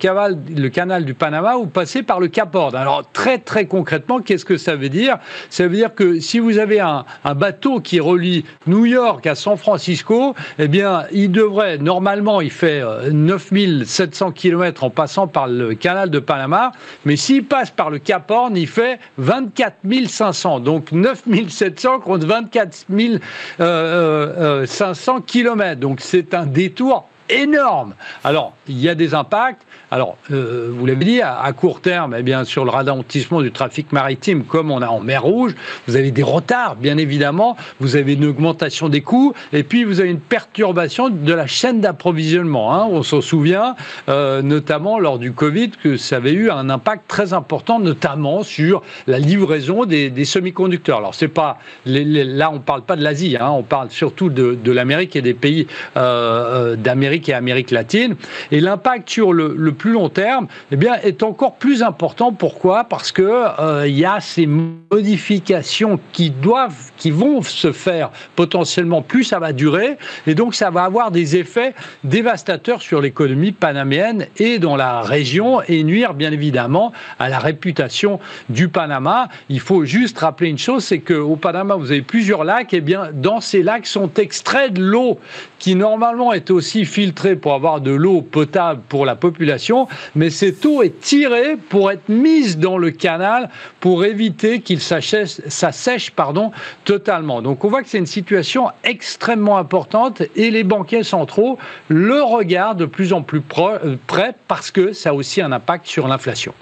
canal 0.69 1.05
du 1.05 1.15
Panama, 1.15 1.57
vous 1.57 1.67
passez 1.67 2.03
par 2.03 2.21
le 2.21 2.29
Cap 2.29 2.55
Horn. 2.55 2.75
Alors, 2.75 3.05
très, 3.13 3.39
très 3.39 3.67
concrètement, 3.67 4.21
qu'est-ce 4.21 4.45
que 4.45 4.57
ça 4.57 4.77
veut 4.77 4.89
dire? 4.89 5.19
Ça 5.51 5.67
veut 5.67 5.77
dire 5.77 5.95
que 5.95 6.21
si 6.21 6.39
vous 6.39 6.59
avez 6.59 6.81
un, 6.81 7.05
bateau 7.37 7.81
qui 7.81 8.01
relie 8.01 8.45
New 8.67 8.87
York 8.87 9.27
à 9.27 9.35
San 9.35 9.57
Francisco, 9.57 10.35
eh 10.59 10.69
bien, 10.69 11.05
il 11.13 11.31
devrait, 11.31 11.79
normalement, 11.79 12.41
il 12.41 12.51
fait 12.51 12.83
9700 13.11 14.29
euh, 14.29 14.31
km 14.33 14.85
en 14.85 14.91
passant 14.91 15.27
par 15.27 15.47
le 15.47 15.75
canal 15.75 16.11
de 16.11 16.19
Panama, 16.19 16.73
mais 17.05 17.17
s'il 17.17 17.45
passe 17.45 17.71
par 17.71 17.91
le 17.91 17.99
Cap 17.99 18.31
Horn, 18.31 18.57
il 18.57 18.69
fait 18.69 18.99
24 19.19 19.77
500. 20.07 20.61
Donc, 20.61 20.93
9700 20.93 22.01
contre 22.01 22.27
24 22.27 22.87
000 22.91 23.15
500 24.67 25.23
km. 25.23 25.81
Donc 25.81 26.01
c'est 26.01 26.35
un 26.35 26.47
détour 26.47 27.09
énorme. 27.29 27.95
Alors, 28.25 28.55
il 28.69 28.79
y 28.79 28.89
a 28.89 28.95
des 28.95 29.15
impacts. 29.15 29.63
Alors, 29.93 30.17
euh, 30.33 30.73
vous 30.73 30.85
l'avez 30.85 31.05
dit, 31.05 31.23
à, 31.23 31.53
court 31.53 31.81
terme, 31.81 32.17
eh 32.19 32.23
bien, 32.25 32.45
sur 32.45 32.65
le 32.65 32.71
ralentissement 32.71 33.41
du 33.41 33.53
trafic 33.53 33.93
maritime, 33.93 34.43
comme 34.43 34.73
on 34.73 34.83
a 34.83 34.89
en 34.89 34.99
mer 34.99 35.23
Rouge, 35.23 35.55
vous 35.87 35.95
avez 35.95 36.11
des 36.11 36.25
retards, 36.25 36.75
bien 36.75 36.99
évidemment. 36.99 37.57
Vous 37.79 37.95
avez 37.95 38.15
une 38.15 38.25
augmentation 38.25 38.89
des 38.89 39.01
coûts, 39.01 39.33
et 39.53 39.63
puis 39.63 39.85
vous 39.85 40.01
avez 40.01 40.11
une 40.11 40.19
perturbation 40.19 41.09
de 41.09 41.33
la 41.33 41.47
chaîne 41.47 41.81
d'approvisionnement. 41.81 42.75
Hein. 42.75 42.89
On 42.91 43.05
s'en 43.05 43.21
souvient, 43.21 43.77
euh, 44.09 44.43
notamment 44.43 44.99
lors 44.99 45.21
du 45.21 45.33
Covid, 45.33 45.71
que 45.71 45.97
ça 45.97 46.17
avait 46.17 46.33
eu 46.33 46.51
un 46.51 46.69
impact 46.69 47.05
très 47.07 47.33
important, 47.33 47.79
notamment 47.79 48.43
sur 48.43 48.83
la 49.07 49.21
livraison 49.21 49.85
des, 49.85 50.25
semi-conducteurs. 50.25 50.99
Alors, 50.99 51.15
c'est 51.15 51.29
pas 51.29 51.59
là, 51.85 52.51
on 52.53 52.59
parle 52.59 52.83
pas 52.83 52.97
de 52.97 53.05
l'Asie, 53.05 53.37
hein. 53.39 53.51
on 53.51 53.63
parle 53.63 53.91
surtout 53.93 54.31
de, 54.31 54.71
l'Amérique 54.73 55.15
et 55.15 55.23
des 55.23 55.35
pays 55.35 55.69
euh, 55.97 56.75
d'Amérique 56.75 57.29
et 57.29 57.35
Amérique 57.35 57.71
latine. 57.71 58.17
Et 58.51 58.61
l'impact 58.61 59.09
sur 59.09 59.33
le 59.33 59.76
plus 59.77 59.93
long 59.93 60.09
terme, 60.09 60.49
eh 60.71 60.77
bien, 60.77 60.95
est 61.03 61.23
encore 61.23 61.55
plus 61.55 61.83
important. 61.83 62.33
Pourquoi? 62.33 62.85
Parce 62.85 63.13
que 63.13 63.23
euh, 63.61 63.87
il 63.87 63.97
y 63.97 64.05
a 64.05 64.21
ces 64.21 64.47
modifications 64.47 65.99
qui 66.13 66.31
doivent, 66.31 66.91
qui 66.97 67.11
vont 67.11 67.43
se 67.43 67.73
faire 67.73 68.11
potentiellement 68.35 69.03
plus 69.03 69.25
ça 69.25 69.39
va 69.39 69.53
durer, 69.53 69.97
et 70.27 70.35
donc 70.35 70.55
ça 70.55 70.71
va 70.71 70.85
avoir 70.85 71.11
des 71.11 71.37
effets 71.37 71.75
dévastateurs 72.05 72.83
sur 72.83 73.01
l'économie 73.01 73.53
panaméenne 73.53 74.27
et 74.39 74.59
dans 74.59 74.77
la 74.77 75.01
région 75.01 75.61
et 75.63 75.83
nuire 75.85 76.15
bien 76.15 76.33
évidemment 76.33 76.93
à 77.19 77.29
la 77.29 77.39
réputation 77.39 78.21
du 78.49 78.69
Panama. 78.69 79.29
Il 79.49 79.61
faut 79.61 79.85
juste 79.85 80.19
rappeler 80.19 80.51
une 80.51 80.59
chose, 80.59 80.85
c'est 80.85 81.01
qu'au 81.01 81.37
Panama 81.37 81.75
vous 81.75 81.91
avez 81.91 82.03
plusieurs 82.03 82.45
lacs, 82.45 82.75
et 82.75 82.81
bien 82.81 83.11
dans 83.13 83.41
ces 83.41 83.63
lacs 83.63 83.87
sont 83.87 84.13
extraits 84.15 84.73
de 84.73 84.83
l'eau 84.83 85.19
qui 85.59 85.75
normalement 85.75 86.33
est 86.33 86.51
aussi 86.51 86.85
filtrée 86.85 87.37
pour 87.37 87.55
avoir 87.55 87.81
de 87.81 87.91
l'eau 87.91 88.21
potable 88.23 88.83
pour 88.89 89.07
la 89.07 89.17
population. 89.17 89.89
Mais 90.15 90.31
cette 90.31 90.65
eau 90.67 90.83
est 90.83 91.01
tirée 91.01 91.57
pour 91.69 91.91
être 91.91 92.09
mise 92.09 92.59
dans 92.59 92.79
le 92.79 92.91
canal 92.91 93.49
pour 93.81 94.05
éviter 94.05 94.61
qu'il 94.61 94.81
s'assèche 94.81 96.11
pardon, 96.11 96.53
totalement. 96.87 97.43
Donc 97.43 97.65
on 97.65 97.69
voit 97.69 97.83
que 97.83 97.89
c'est 97.89 97.99
une 97.99 98.07
situation 98.07 98.71
extrêmement 98.85 99.59
importante 99.59 100.23
et 100.37 100.51
les 100.51 100.65
banquiers 100.65 101.03
centraux 101.03 101.59
le 101.89 102.23
regardent 102.23 102.79
de 102.79 102.87
plus 102.87 103.13
en 103.13 103.21
plus 103.21 103.43
près 103.43 104.35
parce 104.49 104.71
que 104.71 104.95
ça 104.95 105.11
a 105.11 105.13
aussi 105.13 105.43
un 105.43 105.53
impact 105.53 105.87
sur 105.87 106.09
l'inflation. 106.09 106.55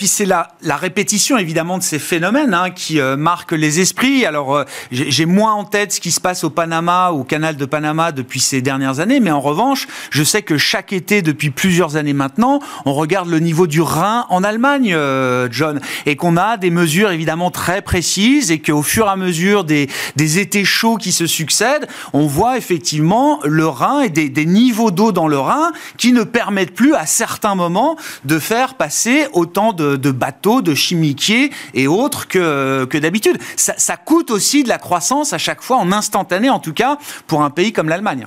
Puis 0.00 0.08
c'est 0.08 0.24
la, 0.24 0.48
répétition 0.76 1.36
évidemment 1.36 1.76
de 1.76 1.82
ces 1.82 1.98
phénomènes 1.98 2.54
hein, 2.54 2.70
qui 2.70 2.98
euh, 2.98 3.18
marquent 3.18 3.52
les 3.52 3.80
esprits. 3.80 4.24
Alors 4.24 4.56
euh, 4.56 4.64
j'ai 4.90 5.26
moins 5.26 5.52
en 5.52 5.64
tête 5.64 5.92
ce 5.92 6.00
qui 6.00 6.10
se 6.10 6.22
passe 6.22 6.42
au 6.42 6.48
Panama, 6.48 7.10
au 7.10 7.22
canal 7.22 7.56
de 7.56 7.66
Panama 7.66 8.10
depuis 8.10 8.40
ces 8.40 8.62
dernières 8.62 9.00
années, 9.00 9.20
mais 9.20 9.30
en 9.30 9.42
revanche, 9.42 9.86
je 10.08 10.22
sais 10.22 10.40
que 10.40 10.56
chaque 10.56 10.94
été 10.94 11.20
depuis 11.20 11.50
plusieurs 11.50 11.96
années 11.96 12.14
maintenant, 12.14 12.60
on 12.86 12.94
regarde 12.94 13.28
le 13.28 13.40
niveau 13.40 13.66
du 13.66 13.82
Rhin 13.82 14.24
en 14.30 14.42
Allemagne, 14.42 14.94
euh, 14.94 15.48
John, 15.50 15.80
et 16.06 16.16
qu'on 16.16 16.38
a 16.38 16.56
des 16.56 16.70
mesures 16.70 17.10
évidemment 17.10 17.50
très 17.50 17.82
précises 17.82 18.50
et 18.50 18.58
qu'au 18.58 18.82
fur 18.82 19.04
et 19.04 19.10
à 19.10 19.16
mesure 19.16 19.64
des, 19.64 19.90
étés 20.16 20.64
chauds 20.64 20.96
qui 20.96 21.12
se 21.12 21.26
succèdent, 21.26 21.86
on 22.14 22.26
voit 22.26 22.56
effectivement 22.56 23.38
le 23.44 23.66
Rhin 23.66 24.00
et 24.00 24.08
des 24.08 24.46
niveaux 24.46 24.92
d'eau 24.92 25.12
dans 25.12 25.28
le 25.28 25.38
Rhin 25.38 25.72
qui 25.98 26.14
ne 26.14 26.22
permettent 26.22 26.74
plus 26.74 26.94
à 26.94 27.04
certains 27.04 27.54
moments 27.54 27.98
de 28.24 28.38
faire 28.38 28.76
passer 28.76 29.26
autant 29.34 29.74
de 29.74 29.89
de, 29.96 30.10
bateaux, 30.10 30.62
de 30.62 30.74
chimiquiers 30.74 31.50
et 31.74 31.86
autres 31.86 32.28
que, 32.28 32.84
que 32.84 32.98
d'habitude. 32.98 33.38
Ça, 33.56 33.74
ça 33.76 33.96
coûte 33.96 34.30
aussi 34.30 34.62
de 34.62 34.68
la 34.68 34.78
croissance 34.78 35.32
à 35.32 35.38
chaque 35.38 35.62
fois, 35.62 35.76
en 35.78 35.92
instantané 35.92 36.50
en 36.50 36.58
tout 36.58 36.72
cas, 36.72 36.98
pour 37.26 37.42
un 37.42 37.50
pays 37.50 37.72
comme 37.72 37.88
l'Allemagne. 37.88 38.26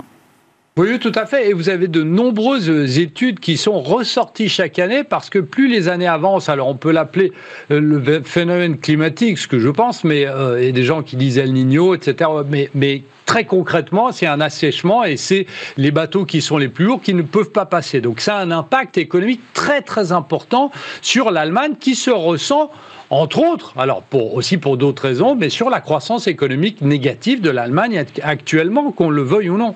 Oui, 0.76 0.98
tout 0.98 1.12
à 1.14 1.28
fait. 1.28 1.50
Et 1.50 1.54
vous 1.54 1.70
avez 1.70 1.88
de 1.88 2.02
nombreuses 2.02 2.98
études 2.98 3.40
qui 3.40 3.58
sont 3.58 3.80
ressorties 3.80 4.50
chaque 4.50 4.80
année 4.80 5.04
parce 5.04 5.30
que 5.30 5.38
plus 5.38 5.68
les 5.68 5.88
années 5.88 6.08
avancent, 6.08 6.50
alors 6.50 6.68
on 6.68 6.74
peut 6.74 6.92
l'appeler 6.92 7.32
euh, 7.70 7.80
le 7.80 8.24
phénomène 8.24 8.80
climatique, 8.80 9.38
ce 9.38 9.48
que 9.48 9.60
je 9.60 9.70
pense, 9.70 10.04
mais 10.04 10.26
euh, 10.26 10.68
a 10.68 10.72
des 10.72 10.84
gens 10.84 11.04
qui 11.04 11.16
disent 11.16 11.38
El 11.38 11.54
Niño, 11.54 11.94
etc. 11.94 12.28
Mais, 12.74 13.04
très 13.28 13.46
concrètement, 13.46 14.12
c'est 14.12 14.26
un 14.26 14.42
assèchement 14.42 15.04
et 15.04 15.16
c'est 15.16 15.46
les 15.78 15.92
bateaux 15.92 16.26
qui 16.26 16.42
sont 16.42 16.58
les 16.58 16.70
plus 16.70 16.86
lourds 16.86 17.04
qui 17.04 17.14
ne 17.14 17.22
peuvent 17.22 17.52
pas 17.52 17.68
passer. 17.68 18.02
Donc 18.02 18.20
ça 18.20 18.38
a 18.38 18.42
un 18.42 18.50
impact 18.50 18.98
économique 18.98 19.42
très 19.54 19.84
très 19.84 20.12
important 20.12 20.72
sur 21.04 21.30
l'Allemagne 21.30 21.76
qui 21.80 21.94
se 21.94 22.10
ressent 22.10 22.72
entre 23.12 23.44
autres, 23.44 23.76
alors 23.78 24.02
aussi 24.12 24.58
pour 24.58 24.78
d'autres 24.78 25.04
raisons, 25.04 25.36
mais 25.36 25.50
sur 25.50 25.70
la 25.70 25.82
croissance 25.82 26.26
économique 26.26 26.82
négative 26.82 27.42
de 27.42 27.52
l'Allemagne 27.52 28.04
actuellement, 28.24 28.92
qu'on 28.92 29.12
le 29.12 29.22
veuille 29.22 29.52
ou 29.52 29.58
non. 29.58 29.76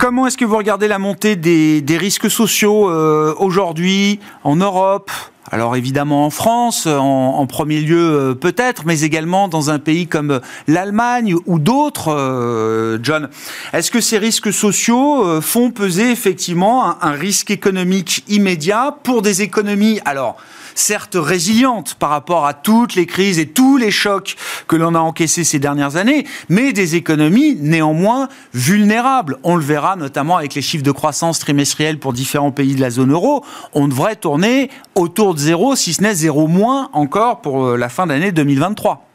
Comment 0.00 0.26
est-ce 0.26 0.38
que 0.38 0.46
vous 0.46 0.56
regardez 0.56 0.88
la 0.88 0.98
montée 0.98 1.36
des, 1.36 1.98
risques 1.98 2.30
sociaux 2.30 2.88
euh, 2.88 3.34
aujourd'hui 3.36 4.18
en 4.44 4.56
Europe? 4.56 5.10
Alors 5.50 5.76
évidemment 5.76 6.24
en 6.24 6.30
France, 6.30 6.86
en, 6.86 7.46
premier 7.46 7.82
lieu 7.82 7.98
euh, 8.30 8.34
peut-être, 8.34 8.86
mais 8.86 9.02
également 9.02 9.46
dans 9.46 9.68
un 9.68 9.78
pays 9.78 10.06
comme 10.06 10.40
l'Allemagne 10.68 11.34
ou 11.44 11.58
d'autres, 11.58 12.14
euh, 12.16 12.98
John. 13.02 13.28
Est-ce 13.74 13.90
que 13.90 14.00
ces 14.00 14.16
risques 14.16 14.54
sociaux 14.54 15.42
font 15.42 15.70
peser 15.70 16.10
effectivement 16.10 16.86
un, 16.86 16.96
un 17.02 17.12
risque 17.12 17.50
économique 17.50 18.24
immédiat 18.26 18.96
pour 19.02 19.20
des 19.20 19.42
économies? 19.42 20.00
Alors 20.06 20.38
certes 20.74 21.16
résiliente 21.18 21.94
par 21.94 22.10
rapport 22.10 22.46
à 22.46 22.54
toutes 22.54 22.94
les 22.94 23.06
crises 23.06 23.38
et 23.38 23.46
tous 23.46 23.76
les 23.76 23.90
chocs 23.90 24.36
que 24.68 24.76
l'on 24.76 24.94
a 24.94 24.98
encaissés 24.98 25.44
ces 25.44 25.58
dernières 25.58 25.96
années, 25.96 26.26
mais 26.48 26.72
des 26.72 26.96
économies 26.96 27.56
néanmoins 27.60 28.28
vulnérables. 28.54 29.38
On 29.42 29.56
le 29.56 29.62
verra 29.62 29.96
notamment 29.96 30.36
avec 30.36 30.54
les 30.54 30.62
chiffres 30.62 30.84
de 30.84 30.92
croissance 30.92 31.38
trimestriels 31.38 31.98
pour 31.98 32.12
différents 32.12 32.52
pays 32.52 32.74
de 32.74 32.80
la 32.80 32.90
zone 32.90 33.12
euro. 33.12 33.44
On 33.74 33.88
devrait 33.88 34.16
tourner 34.16 34.70
autour 34.94 35.34
de 35.34 35.40
zéro, 35.40 35.76
si 35.76 35.94
ce 35.94 36.02
n'est 36.02 36.14
zéro 36.14 36.46
moins 36.46 36.90
encore 36.92 37.40
pour 37.40 37.66
euh, 37.66 37.76
la 37.76 37.88
fin 37.88 38.06
d'année 38.06 38.32
2023. 38.32 39.09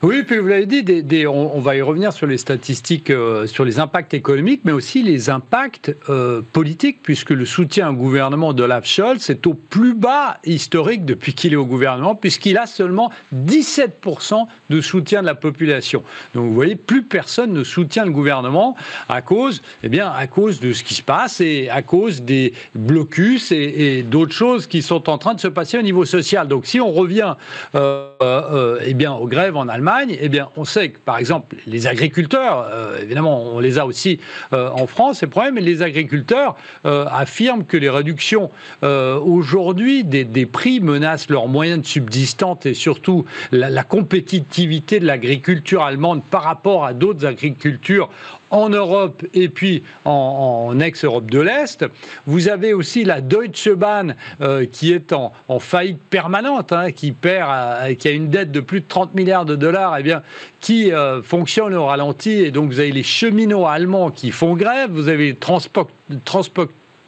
Oui, 0.00 0.24
puis 0.24 0.38
vous 0.38 0.48
l'avez 0.48 0.66
dit, 0.66 1.26
on, 1.28 1.60
va 1.60 1.76
y 1.76 1.82
revenir 1.82 2.12
sur 2.12 2.26
les 2.26 2.38
statistiques, 2.38 3.10
euh, 3.10 3.46
sur 3.46 3.64
les 3.64 3.78
impacts 3.78 4.14
économiques, 4.14 4.62
mais 4.64 4.72
aussi 4.72 5.02
les 5.02 5.30
impacts 5.30 5.94
euh, 6.08 6.40
politiques, 6.52 6.98
puisque 7.02 7.30
le 7.30 7.44
soutien 7.44 7.90
au 7.90 7.92
gouvernement 7.92 8.52
de 8.52 8.66
Scholz 8.82 9.30
est 9.30 9.46
au 9.46 9.54
plus 9.54 9.94
bas 9.94 10.38
historique 10.44 11.04
depuis 11.04 11.34
qu'il 11.34 11.52
est 11.52 11.56
au 11.56 11.66
gouvernement, 11.66 12.16
puisqu'il 12.16 12.58
a 12.58 12.66
seulement 12.66 13.12
17% 13.32 14.46
de 14.70 14.80
soutien 14.80 15.20
de 15.20 15.26
la 15.26 15.36
population. 15.36 16.02
Donc 16.34 16.46
vous 16.46 16.54
voyez, 16.54 16.74
plus 16.74 17.04
personne 17.04 17.52
ne 17.52 17.62
soutient 17.62 18.04
le 18.04 18.12
gouvernement 18.12 18.76
à 19.08 19.22
cause, 19.22 19.62
eh 19.84 19.88
bien, 19.88 20.10
à 20.10 20.26
cause 20.26 20.58
de 20.58 20.72
ce 20.72 20.82
qui 20.82 20.94
se 20.94 21.02
passe 21.02 21.40
et 21.40 21.68
à 21.68 21.82
cause 21.82 22.22
des 22.22 22.54
blocus 22.74 23.52
et, 23.52 24.02
d'autres 24.02 24.34
choses 24.34 24.66
qui 24.66 24.82
sont 24.82 25.08
en 25.08 25.18
train 25.18 25.34
de 25.34 25.40
se 25.40 25.48
passer 25.48 25.78
au 25.78 25.82
niveau 25.82 26.04
social. 26.04 26.48
Donc 26.48 26.66
si 26.66 26.80
on 26.80 26.90
revient, 26.90 27.34
euh, 27.76 28.78
eh 28.84 28.94
bien, 28.94 29.12
aux 29.12 29.28
grèves 29.28 29.56
en 29.56 29.68
Allemagne, 29.68 29.81
eh 30.08 30.28
bien, 30.28 30.50
on 30.56 30.64
sait 30.64 30.90
que, 30.90 30.98
par 30.98 31.18
exemple, 31.18 31.56
les 31.66 31.86
agriculteurs, 31.86 32.68
euh, 32.70 33.00
évidemment, 33.00 33.42
on 33.42 33.60
les 33.60 33.78
a 33.78 33.86
aussi 33.86 34.18
euh, 34.52 34.70
en 34.70 34.86
France, 34.86 35.18
c'est 35.20 35.26
problème, 35.26 35.54
mais 35.54 35.60
les 35.60 35.82
agriculteurs 35.82 36.56
euh, 36.84 37.06
affirment 37.10 37.64
que 37.64 37.76
les 37.76 37.90
réductions 37.90 38.50
aujourd'hui 38.82 40.04
des, 40.04 40.46
prix 40.46 40.80
menacent 40.80 41.28
leurs 41.28 41.48
moyens 41.48 41.80
de 41.82 41.86
subsistance 41.86 42.66
et 42.66 42.74
surtout 42.74 43.24
la 43.50 43.84
compétitivité 43.84 45.00
de 45.00 45.06
l'agriculture 45.06 45.82
allemande 45.82 46.22
par 46.30 46.42
rapport 46.42 46.84
à 46.84 46.92
d'autres 46.92 47.24
agricultures 47.24 48.08
en 48.52 48.68
Europe 48.68 49.24
et 49.34 49.48
puis 49.48 49.82
en, 50.04 50.78
ex-Europe 50.78 51.28
de 51.30 51.40
l'Est. 51.40 51.84
Vous 52.26 52.48
avez 52.48 52.74
aussi 52.74 53.02
la 53.04 53.20
Deutsche 53.20 53.70
Bahn 53.70 54.14
euh, 54.40 54.66
qui 54.70 54.92
est 54.92 55.12
en, 55.12 55.32
faillite 55.58 56.00
permanente, 56.10 56.72
hein, 56.72 56.92
qui 56.92 57.12
perd, 57.12 57.48
euh, 57.50 57.94
qui 57.94 58.08
a 58.08 58.12
une 58.12 58.28
dette 58.28 58.52
de 58.52 58.60
plus 58.60 58.80
de 58.80 58.86
30 58.86 59.14
milliards 59.14 59.44
de 59.44 59.56
dollars, 59.56 59.96
et 59.96 60.00
eh 60.00 60.02
bien, 60.02 60.22
qui 60.60 60.92
euh, 60.92 61.22
fonctionne 61.22 61.74
au 61.74 61.86
ralenti. 61.86 62.30
Et 62.30 62.50
donc 62.50 62.70
vous 62.70 62.78
avez 62.78 62.92
les 62.92 63.02
cheminots 63.02 63.66
allemands 63.66 64.10
qui 64.10 64.30
font 64.30 64.54
grève, 64.54 64.90
vous 64.90 65.08
avez 65.08 65.26
les 65.26 65.34
transports 65.34 65.88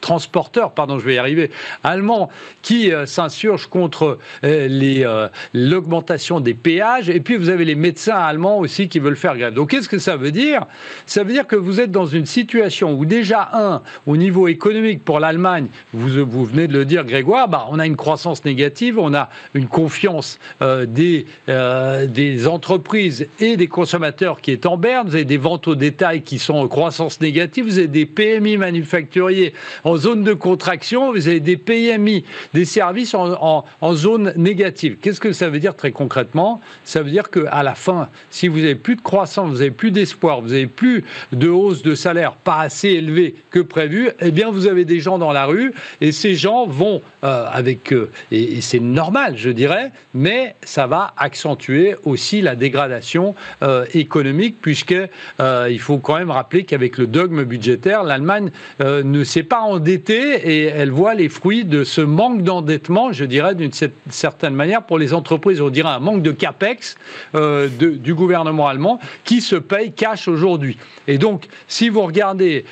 transporteurs, 0.05 0.73
pardon, 0.73 0.99
je 0.99 1.07
vais 1.07 1.15
y 1.15 1.19
arriver, 1.19 1.51
allemands 1.83 2.29
qui 2.61 2.93
euh, 2.93 3.07
s'insurgent 3.07 3.69
contre 3.69 4.19
euh, 4.45 4.69
euh, 4.71 5.29
l'augmentation 5.55 6.41
des 6.41 6.53
péages. 6.53 7.09
Et 7.09 7.21
puis 7.21 7.37
vous 7.37 7.49
avez 7.49 7.65
les 7.65 7.75
médecins 7.75 8.17
allemands 8.17 8.59
aussi 8.59 8.89
qui 8.89 8.99
veulent 8.99 9.17
faire 9.17 9.39
grève. 9.39 9.55
Donc 9.55 9.71
qu'est-ce 9.71 9.89
que 9.89 9.99
ça 9.99 10.19
veut 10.19 10.31
dire? 10.31 10.67
Ça 11.07 11.25
veut 11.25 11.33
dire 11.33 11.47
que 11.47 11.57
vous 11.57 11.81
êtes 11.81 11.91
dans 11.91 12.05
une 12.05 12.27
situation 12.27 12.93
où 12.93 13.07
déjà 13.07 13.49
un, 13.55 13.81
au 14.07 14.19
niveau 14.19 14.47
économique 14.47 15.03
pour 15.03 15.21
l'Allemagne, 15.21 15.69
vous, 15.95 16.23
vous 16.27 16.45
venez 16.45 16.69
de 16.69 16.75
le 16.75 16.85
dire, 16.85 17.07
Grégoire, 17.07 17.49
bah, 17.49 17.67
on 17.71 17.79
a 17.79 17.87
une 17.87 17.97
croissance 17.97 18.45
négative, 18.45 18.99
on 18.99 19.15
a 19.15 19.31
une 19.55 19.69
confiance 19.69 20.39
des 20.61 21.27
des 21.47 22.47
entreprises 22.47 23.27
et 23.41 23.57
des 23.57 23.69
consommateurs 23.69 24.43
qui 24.43 24.51
est 24.51 24.67
en 24.67 24.77
berne. 24.77 25.09
Vous 25.09 25.15
avez 25.15 25.25
des 25.25 25.39
ventes 25.39 25.67
au 25.67 25.75
détail 25.75 26.23
qui 26.23 26.39
sont 26.39 26.55
en 26.55 26.69
croissance 26.69 27.21
négative. 27.21 27.65
Vous 27.65 27.79
avez 27.79 27.89
des 27.89 28.07
PMI 28.07 28.59
manufacturiers 28.59 29.55
en 29.85 29.94
en 29.95 29.97
zone 29.97 30.25
de 30.25 30.33
contraction, 30.33 31.13
vous 31.13 31.29
avez 31.29 31.39
des 31.39 31.57
PMI, 31.57 32.25
des 32.53 32.65
services 32.65 33.15
en, 33.15 33.65
zone 33.95 34.33
négative. 34.37 34.97
Qu'est-ce 35.01 35.21
que 35.21 35.31
ça 35.31 35.49
veut 35.49 35.61
dire 35.61 35.77
très 35.77 35.93
concrètement? 35.93 36.61
Ça 36.83 37.03
veut 37.03 37.11
dire 37.13 37.31
qu'à 37.31 37.63
la 37.63 37.77
fin, 37.77 38.09
si 38.31 38.49
vous 38.49 38.59
n'avez 38.59 38.75
plus 38.75 38.97
de 38.97 39.01
croissance, 39.03 39.51
vous 39.51 39.59
n'avez 39.59 39.71
plus 39.71 39.93
d'espoir, 39.93 40.41
vous 40.41 40.49
n'avez 40.49 40.67
plus 40.67 41.05
de 41.31 41.49
hausse 41.49 41.83
de 41.83 41.95
salaire 41.95 42.33
pas 42.33 42.59
assez 42.59 42.89
élevée 42.89 43.37
que 43.53 43.61
prévu, 43.61 44.11
eh 44.21 44.33
bien 44.33 44.51
vous 44.51 44.67
avez 44.67 44.85
des 44.85 44.99
gens 44.99 45.17
dans 45.17 45.31
la 45.31 45.47
rue 45.47 45.73
et 46.01 46.11
ces 46.11 46.35
gens 46.35 46.67
vont 46.67 47.01
euh, 47.23 47.47
avec 47.49 47.93
eux. 47.93 48.11
Et, 48.33 48.61
c'est 48.63 48.81
normal, 48.81 49.35
je 49.37 49.51
dirais, 49.51 49.93
mais 50.13 50.57
ça 50.63 50.89
va 50.89 51.15
accentuer 51.17 51.95
aussi 52.05 52.41
la 52.41 52.57
dégradation 52.57 53.37
euh, 53.63 53.87
économique 53.95 54.57
puisque 54.61 54.97
euh, 55.41 55.69
il 55.71 55.79
faut 55.79 55.99
quand 55.99 56.19
même 56.19 56.33
rappeler 56.33 56.65
qu'avec 56.65 56.99
le 56.99 57.07
dogme 57.07 57.45
budgétaire, 57.45 58.03
l'Allemagne 58.03 58.51
ne 58.81 59.23
s'est 59.23 59.45
pas 59.45 59.61
endettée 59.85 60.63
et 60.63 60.65
elle 60.65 60.91
voit 60.91 61.13
les 61.13 61.29
fruits 61.29 61.67
de 61.67 61.85
ce 61.85 62.01
manque 62.01 62.43
d'endettement, 62.43 63.13
je 63.13 63.27
dirais 63.27 63.55
d'une 63.55 63.73
certaine 64.09 64.55
manière 64.55 64.83
pour 64.83 64.99
les 64.99 65.13
entreprises, 65.13 65.61
on 65.61 65.69
dirait 65.69 65.91
un 65.91 65.99
manque 65.99 66.23
de 66.23 66.33
capex 66.33 66.97
du 67.35 68.15
gouvernement 68.15 68.67
allemand 68.67 68.99
qui 69.25 69.43
se 69.43 69.57
paye 69.57 69.93
cash 69.93 70.27
aujourd'hui. 70.27 70.79
Et 71.07 71.19
donc, 71.19 71.49
si 71.69 71.91
vous 71.91 72.01
regardez, 72.01 72.65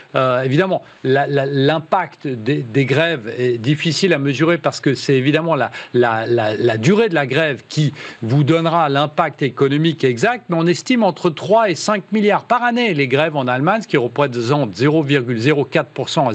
évidemment, 0.42 0.82
l'impact 1.04 2.26
des, 2.26 2.84
grèves 2.86 3.30
est 3.38 3.58
difficile 3.58 4.14
à 4.14 4.18
mesurer 4.18 4.56
parce 4.56 4.80
que 4.80 4.94
c'est 4.94 5.14
évidemment 5.14 5.54
la, 5.54 6.78
durée 6.78 7.10
de 7.10 7.14
la 7.14 7.26
grève 7.26 7.62
qui 7.68 7.92
vous 8.22 8.42
donnera 8.42 8.88
l'impact 8.88 9.42
économique 9.42 10.02
exact, 10.02 10.46
mais 10.48 10.56
on 10.58 10.66
estime 10.66 11.04
entre 11.04 11.28
3 11.28 11.68
et 11.68 11.74
5 11.74 12.04
milliards 12.12 12.44
par 12.44 12.62
année 12.62 12.94
les 12.94 13.06
grèves 13.06 13.36
en 13.36 13.46
Allemagne, 13.46 13.82
ce 13.82 13.88
qui 13.88 13.98
représente 13.98 14.74
0,04% 14.74 16.28
à 16.28 16.32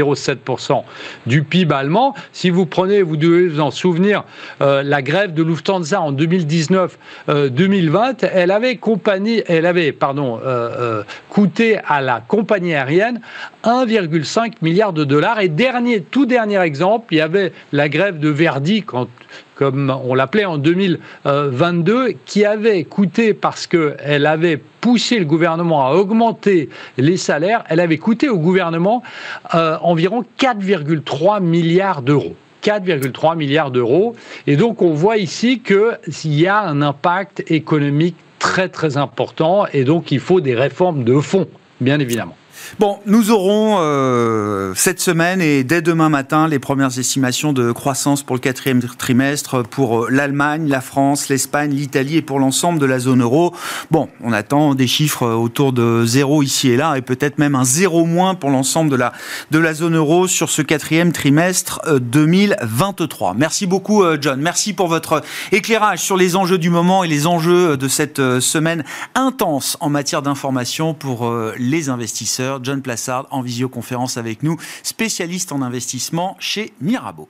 0,07% 0.00 0.82
du 1.26 1.42
PIB 1.42 1.74
allemand. 1.74 2.14
Si 2.32 2.50
vous 2.50 2.66
prenez, 2.66 3.02
vous 3.02 3.16
devez 3.16 3.48
vous 3.48 3.60
en 3.60 3.70
souvenir, 3.70 4.24
euh, 4.60 4.82
la 4.82 5.02
grève 5.02 5.34
de 5.34 5.42
Lufthansa 5.42 6.00
en 6.00 6.12
2019-2020, 6.12 6.90
euh, 7.28 7.50
elle 8.32 8.50
avait 8.50 8.78
elle 9.46 9.66
avait, 9.66 9.96
euh, 10.02 11.02
coûté 11.28 11.78
à 11.86 12.00
la 12.00 12.20
compagnie 12.26 12.74
aérienne 12.74 13.20
1,5 13.64 14.54
milliard 14.62 14.92
de 14.92 15.04
dollars. 15.04 15.40
Et 15.40 15.48
dernier, 15.48 16.02
tout 16.02 16.26
dernier 16.26 16.60
exemple, 16.60 17.14
il 17.14 17.18
y 17.18 17.20
avait 17.20 17.52
la 17.72 17.88
grève 17.88 18.18
de 18.18 18.28
Verdi, 18.28 18.82
quand, 18.82 19.08
comme 19.54 19.94
on 20.04 20.14
l'appelait 20.14 20.44
en 20.44 20.58
2022, 20.58 22.14
qui 22.26 22.44
avait 22.44 22.84
coûté, 22.84 23.34
parce 23.34 23.66
qu'elle 23.66 24.26
avait 24.26 24.60
poussé 24.80 25.18
le 25.18 25.24
gouvernement 25.24 25.86
à 25.86 25.94
augmenter 25.94 26.68
les 26.98 27.16
salaires, 27.16 27.64
elle 27.68 27.80
avait 27.80 27.98
coûté 27.98 28.28
au 28.28 28.38
gouvernement 28.38 29.02
euh, 29.54 29.76
environ 29.80 30.24
4,3 30.38 31.42
milliards 31.42 32.02
d'euros. 32.02 32.34
4,3 32.62 33.36
milliards 33.36 33.70
d'euros. 33.70 34.16
Et 34.46 34.56
donc 34.56 34.82
on 34.82 34.94
voit 34.94 35.18
ici 35.18 35.60
qu'il 35.60 36.34
y 36.34 36.46
a 36.46 36.60
un 36.60 36.82
impact 36.82 37.44
économique 37.50 38.16
très 38.38 38.68
très 38.68 38.96
important 38.96 39.66
et 39.72 39.84
donc 39.84 40.10
il 40.12 40.20
faut 40.20 40.40
des 40.40 40.54
réformes 40.54 41.04
de 41.04 41.18
fond, 41.20 41.46
bien 41.80 41.98
évidemment. 42.00 42.36
Bon, 42.80 42.98
nous 43.06 43.30
aurons 43.30 43.76
euh, 43.78 44.72
cette 44.74 44.98
semaine 44.98 45.40
et 45.40 45.62
dès 45.62 45.80
demain 45.80 46.08
matin 46.08 46.48
les 46.48 46.58
premières 46.58 46.98
estimations 46.98 47.52
de 47.52 47.70
croissance 47.70 48.24
pour 48.24 48.34
le 48.34 48.40
quatrième 48.40 48.82
trimestre 48.82 49.62
pour 49.62 50.04
euh, 50.04 50.08
l'Allemagne, 50.10 50.66
la 50.68 50.80
France, 50.80 51.28
l'Espagne, 51.28 51.70
l'Italie 51.70 52.16
et 52.16 52.22
pour 52.22 52.40
l'ensemble 52.40 52.80
de 52.80 52.86
la 52.86 52.98
zone 52.98 53.22
euro. 53.22 53.54
Bon, 53.92 54.08
on 54.24 54.32
attend 54.32 54.74
des 54.74 54.88
chiffres 54.88 55.24
autour 55.24 55.72
de 55.72 56.04
zéro 56.04 56.42
ici 56.42 56.70
et 56.70 56.76
là 56.76 56.96
et 56.96 57.02
peut-être 57.02 57.38
même 57.38 57.54
un 57.54 57.64
zéro 57.64 58.06
moins 58.06 58.34
pour 58.34 58.50
l'ensemble 58.50 58.90
de 58.90 58.96
la, 58.96 59.12
de 59.52 59.60
la 59.60 59.72
zone 59.72 59.94
euro 59.94 60.26
sur 60.26 60.50
ce 60.50 60.60
quatrième 60.60 61.12
trimestre 61.12 61.80
2023. 62.00 63.30
Euh, 63.30 63.34
Merci 63.36 63.66
beaucoup 63.66 64.02
John. 64.20 64.40
Merci 64.40 64.72
pour 64.72 64.88
votre 64.88 65.22
éclairage 65.52 66.00
sur 66.00 66.16
les 66.16 66.34
enjeux 66.34 66.58
du 66.58 66.70
moment 66.70 67.04
et 67.04 67.08
les 67.08 67.28
enjeux 67.28 67.76
de 67.76 67.86
cette 67.86 68.40
semaine 68.40 68.82
intense 69.14 69.76
en 69.78 69.90
matière 69.90 70.22
d'information 70.22 70.92
pour 70.92 71.32
les 71.56 71.88
investisseurs. 71.88 72.63
John 72.64 72.82
Plassard, 72.82 73.26
en 73.30 73.42
visioconférence 73.42 74.16
avec 74.16 74.42
nous, 74.42 74.56
spécialiste 74.82 75.52
en 75.52 75.62
investissement 75.62 76.36
chez 76.40 76.72
Mirabeau. 76.80 77.28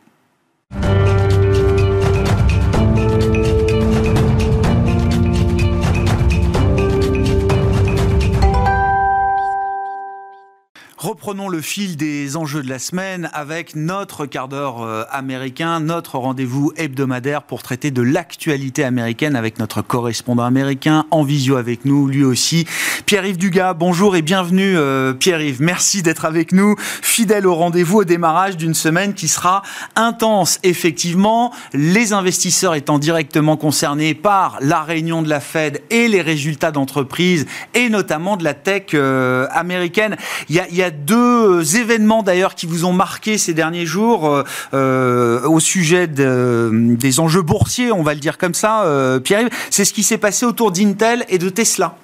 Reprenons 11.04 11.50
le 11.50 11.60
fil 11.60 11.98
des 11.98 12.34
enjeux 12.38 12.62
de 12.62 12.68
la 12.70 12.78
semaine 12.78 13.28
avec 13.34 13.76
notre 13.76 14.24
quart 14.24 14.48
d'heure 14.48 14.80
euh, 14.80 15.04
américain, 15.10 15.78
notre 15.78 16.16
rendez-vous 16.16 16.72
hebdomadaire 16.78 17.42
pour 17.42 17.62
traiter 17.62 17.90
de 17.90 18.00
l'actualité 18.00 18.84
américaine 18.84 19.36
avec 19.36 19.58
notre 19.58 19.82
correspondant 19.82 20.44
américain 20.44 21.04
en 21.10 21.22
visio 21.22 21.56
avec 21.56 21.84
nous, 21.84 22.06
lui 22.06 22.24
aussi. 22.24 22.66
Pierre-Yves 23.04 23.36
Dugas, 23.36 23.74
bonjour 23.74 24.16
et 24.16 24.22
bienvenue 24.22 24.78
euh, 24.78 25.12
Pierre-Yves. 25.12 25.60
Merci 25.60 26.00
d'être 26.00 26.24
avec 26.24 26.52
nous, 26.52 26.74
fidèle 26.78 27.46
au 27.46 27.54
rendez-vous 27.54 27.98
au 27.98 28.04
démarrage 28.04 28.56
d'une 28.56 28.72
semaine 28.72 29.12
qui 29.12 29.28
sera 29.28 29.60
intense. 29.96 30.58
Effectivement, 30.62 31.52
les 31.74 32.14
investisseurs 32.14 32.74
étant 32.74 32.98
directement 32.98 33.58
concernés 33.58 34.14
par 34.14 34.56
la 34.62 34.82
réunion 34.82 35.20
de 35.20 35.28
la 35.28 35.40
Fed 35.40 35.82
et 35.90 36.08
les 36.08 36.22
résultats 36.22 36.72
d'entreprise 36.72 37.44
et 37.74 37.90
notamment 37.90 38.38
de 38.38 38.44
la 38.44 38.54
tech 38.54 38.94
euh, 38.94 39.46
américaine. 39.50 40.16
Il 40.48 40.54
y 40.54 40.82
a 40.82 40.93
deux 40.94 41.76
événements 41.76 42.22
d'ailleurs 42.22 42.54
qui 42.54 42.66
vous 42.66 42.84
ont 42.84 42.92
marqué 42.92 43.38
ces 43.38 43.54
derniers 43.54 43.86
jours 43.86 44.26
euh, 44.26 44.42
euh, 44.72 45.48
au 45.48 45.60
sujet 45.60 46.06
des 46.06 47.20
enjeux 47.20 47.42
boursiers, 47.42 47.92
on 47.92 48.02
va 48.02 48.14
le 48.14 48.20
dire 48.20 48.38
comme 48.38 48.54
ça, 48.54 48.84
euh, 48.84 49.20
Pierre. 49.20 49.48
C'est 49.70 49.84
ce 49.84 49.92
qui 49.92 50.02
s'est 50.02 50.18
passé 50.18 50.46
autour 50.46 50.72
d'Intel 50.72 51.24
et 51.28 51.38
de 51.38 51.48
Tesla. 51.48 51.96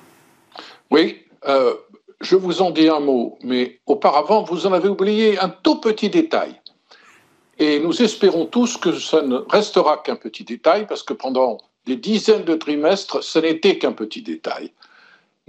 Oui, 0.91 1.25
je 2.21 2.37
vous 2.37 2.61
en 2.61 2.71
dis 2.71 2.89
un 2.89 3.01
mot, 3.01 3.39
mais 3.43 3.81
auparavant, 3.87 4.43
vous 4.43 4.67
en 4.67 4.73
avez 4.73 4.89
oublié 4.89 5.39
un 5.39 5.49
tout 5.49 5.81
petit 5.81 6.11
détail. 6.11 6.55
Et 7.59 7.79
nous 7.79 8.03
espérons 8.03 8.47
tous 8.47 8.77
que 8.77 8.99
ça 8.99 9.23
ne 9.23 9.37
restera 9.49 9.99
qu'un 9.99 10.17
petit 10.17 10.45
détail, 10.45 10.87
parce 10.87 11.03
que 11.03 11.13
pendant 11.13 11.59
des 11.87 11.97
dizaines 11.97 12.45
de 12.45 12.55
trimestres, 12.55 13.23
ce 13.23 13.39
n'était 13.39 13.79
qu'un 13.79 13.93
petit 13.93 14.23
détail. 14.23 14.73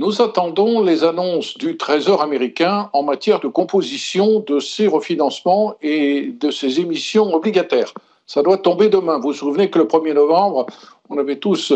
Nous 0.01 0.19
attendons 0.19 0.81
les 0.81 1.03
annonces 1.03 1.55
du 1.59 1.77
Trésor 1.77 2.23
américain 2.23 2.89
en 2.91 3.03
matière 3.03 3.39
de 3.39 3.47
composition 3.47 4.39
de 4.39 4.59
ces 4.59 4.87
refinancements 4.87 5.75
et 5.83 6.33
de 6.39 6.49
ces 6.49 6.79
émissions 6.79 7.31
obligataires. 7.31 7.93
Ça 8.25 8.41
doit 8.41 8.57
tomber 8.57 8.89
demain. 8.89 9.17
Vous 9.17 9.27
vous 9.27 9.33
souvenez 9.33 9.69
que 9.69 9.77
le 9.77 9.85
1er 9.85 10.13
novembre, 10.13 10.65
on 11.11 11.19
avait 11.19 11.35
tous 11.35 11.71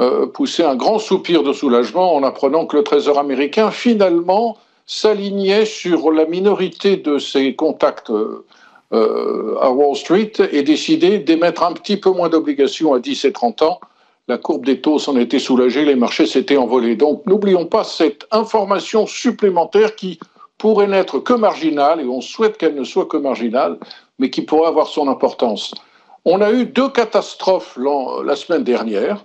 euh, 0.00 0.26
poussé 0.26 0.64
un 0.64 0.74
grand 0.74 0.98
soupir 0.98 1.44
de 1.44 1.52
soulagement 1.52 2.16
en 2.16 2.24
apprenant 2.24 2.66
que 2.66 2.76
le 2.76 2.82
Trésor 2.82 3.20
américain, 3.20 3.70
finalement, 3.70 4.56
s'alignait 4.84 5.64
sur 5.64 6.10
la 6.10 6.24
minorité 6.24 6.96
de 6.96 7.18
ses 7.18 7.54
contacts 7.54 8.10
euh, 8.10 9.56
à 9.60 9.70
Wall 9.70 9.94
Street 9.94 10.32
et 10.50 10.64
décidait 10.64 11.20
d'émettre 11.20 11.62
un 11.62 11.72
petit 11.72 11.98
peu 11.98 12.10
moins 12.10 12.28
d'obligations 12.28 12.94
à 12.94 12.98
10 12.98 13.26
et 13.26 13.32
30 13.32 13.62
ans 13.62 13.80
la 14.28 14.38
courbe 14.38 14.64
des 14.64 14.80
taux 14.80 14.98
s'en 14.98 15.16
était 15.16 15.38
soulagée, 15.38 15.84
les 15.84 15.96
marchés 15.96 16.26
s'étaient 16.26 16.56
envolés. 16.56 16.96
Donc 16.96 17.26
n'oublions 17.26 17.66
pas 17.66 17.84
cette 17.84 18.26
information 18.30 19.06
supplémentaire 19.06 19.94
qui 19.94 20.18
pourrait 20.58 20.86
n'être 20.86 21.18
que 21.18 21.34
marginale, 21.34 22.00
et 22.00 22.04
on 22.04 22.20
souhaite 22.20 22.56
qu'elle 22.56 22.74
ne 22.74 22.84
soit 22.84 23.06
que 23.06 23.16
marginale, 23.16 23.78
mais 24.18 24.30
qui 24.30 24.42
pourrait 24.42 24.68
avoir 24.68 24.86
son 24.86 25.08
importance. 25.08 25.74
On 26.24 26.40
a 26.40 26.52
eu 26.52 26.64
deux 26.64 26.88
catastrophes 26.88 27.78
la 28.24 28.36
semaine 28.36 28.64
dernière. 28.64 29.24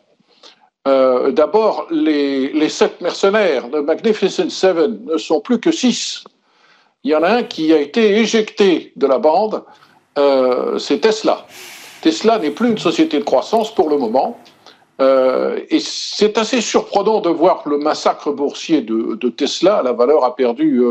Euh, 0.88 1.32
d'abord, 1.32 1.88
les, 1.92 2.70
sept 2.70 3.00
mercenaires 3.00 3.70
de 3.70 3.80
Magnificent 3.80 4.50
Seven 4.50 5.00
ne 5.06 5.18
sont 5.18 5.40
plus 5.40 5.60
que 5.60 5.72
six. 5.72 6.24
Il 7.04 7.12
y 7.12 7.16
en 7.16 7.24
a 7.24 7.30
un 7.30 7.44
qui 7.44 7.72
a 7.74 7.80
été 7.80 8.18
éjecté 8.18 8.92
de 8.96 9.08
la 9.08 9.20
bande, 9.20 9.64
euh, 10.18 10.78
c'est 10.78 11.00
Tesla. 11.00 11.46
Tesla 12.02 12.40
n'est 12.40 12.52
plus 12.52 12.72
une 12.72 12.78
société 12.78 13.20
de 13.20 13.24
croissance 13.24 13.74
pour 13.74 13.90
le 13.90 13.98
moment. 13.98 14.38
Euh, 15.02 15.60
et 15.70 15.80
c'est 15.80 16.38
assez 16.38 16.60
surprenant 16.62 17.22
de 17.22 17.30
voir 17.30 17.64
le 17.66 17.78
massacre 17.78 18.32
boursier 18.32 18.82
de, 18.82 19.30
Tesla. 19.30 19.82
La 19.84 19.94
valeur 19.94 20.26
a 20.26 20.36
perdu 20.36 20.82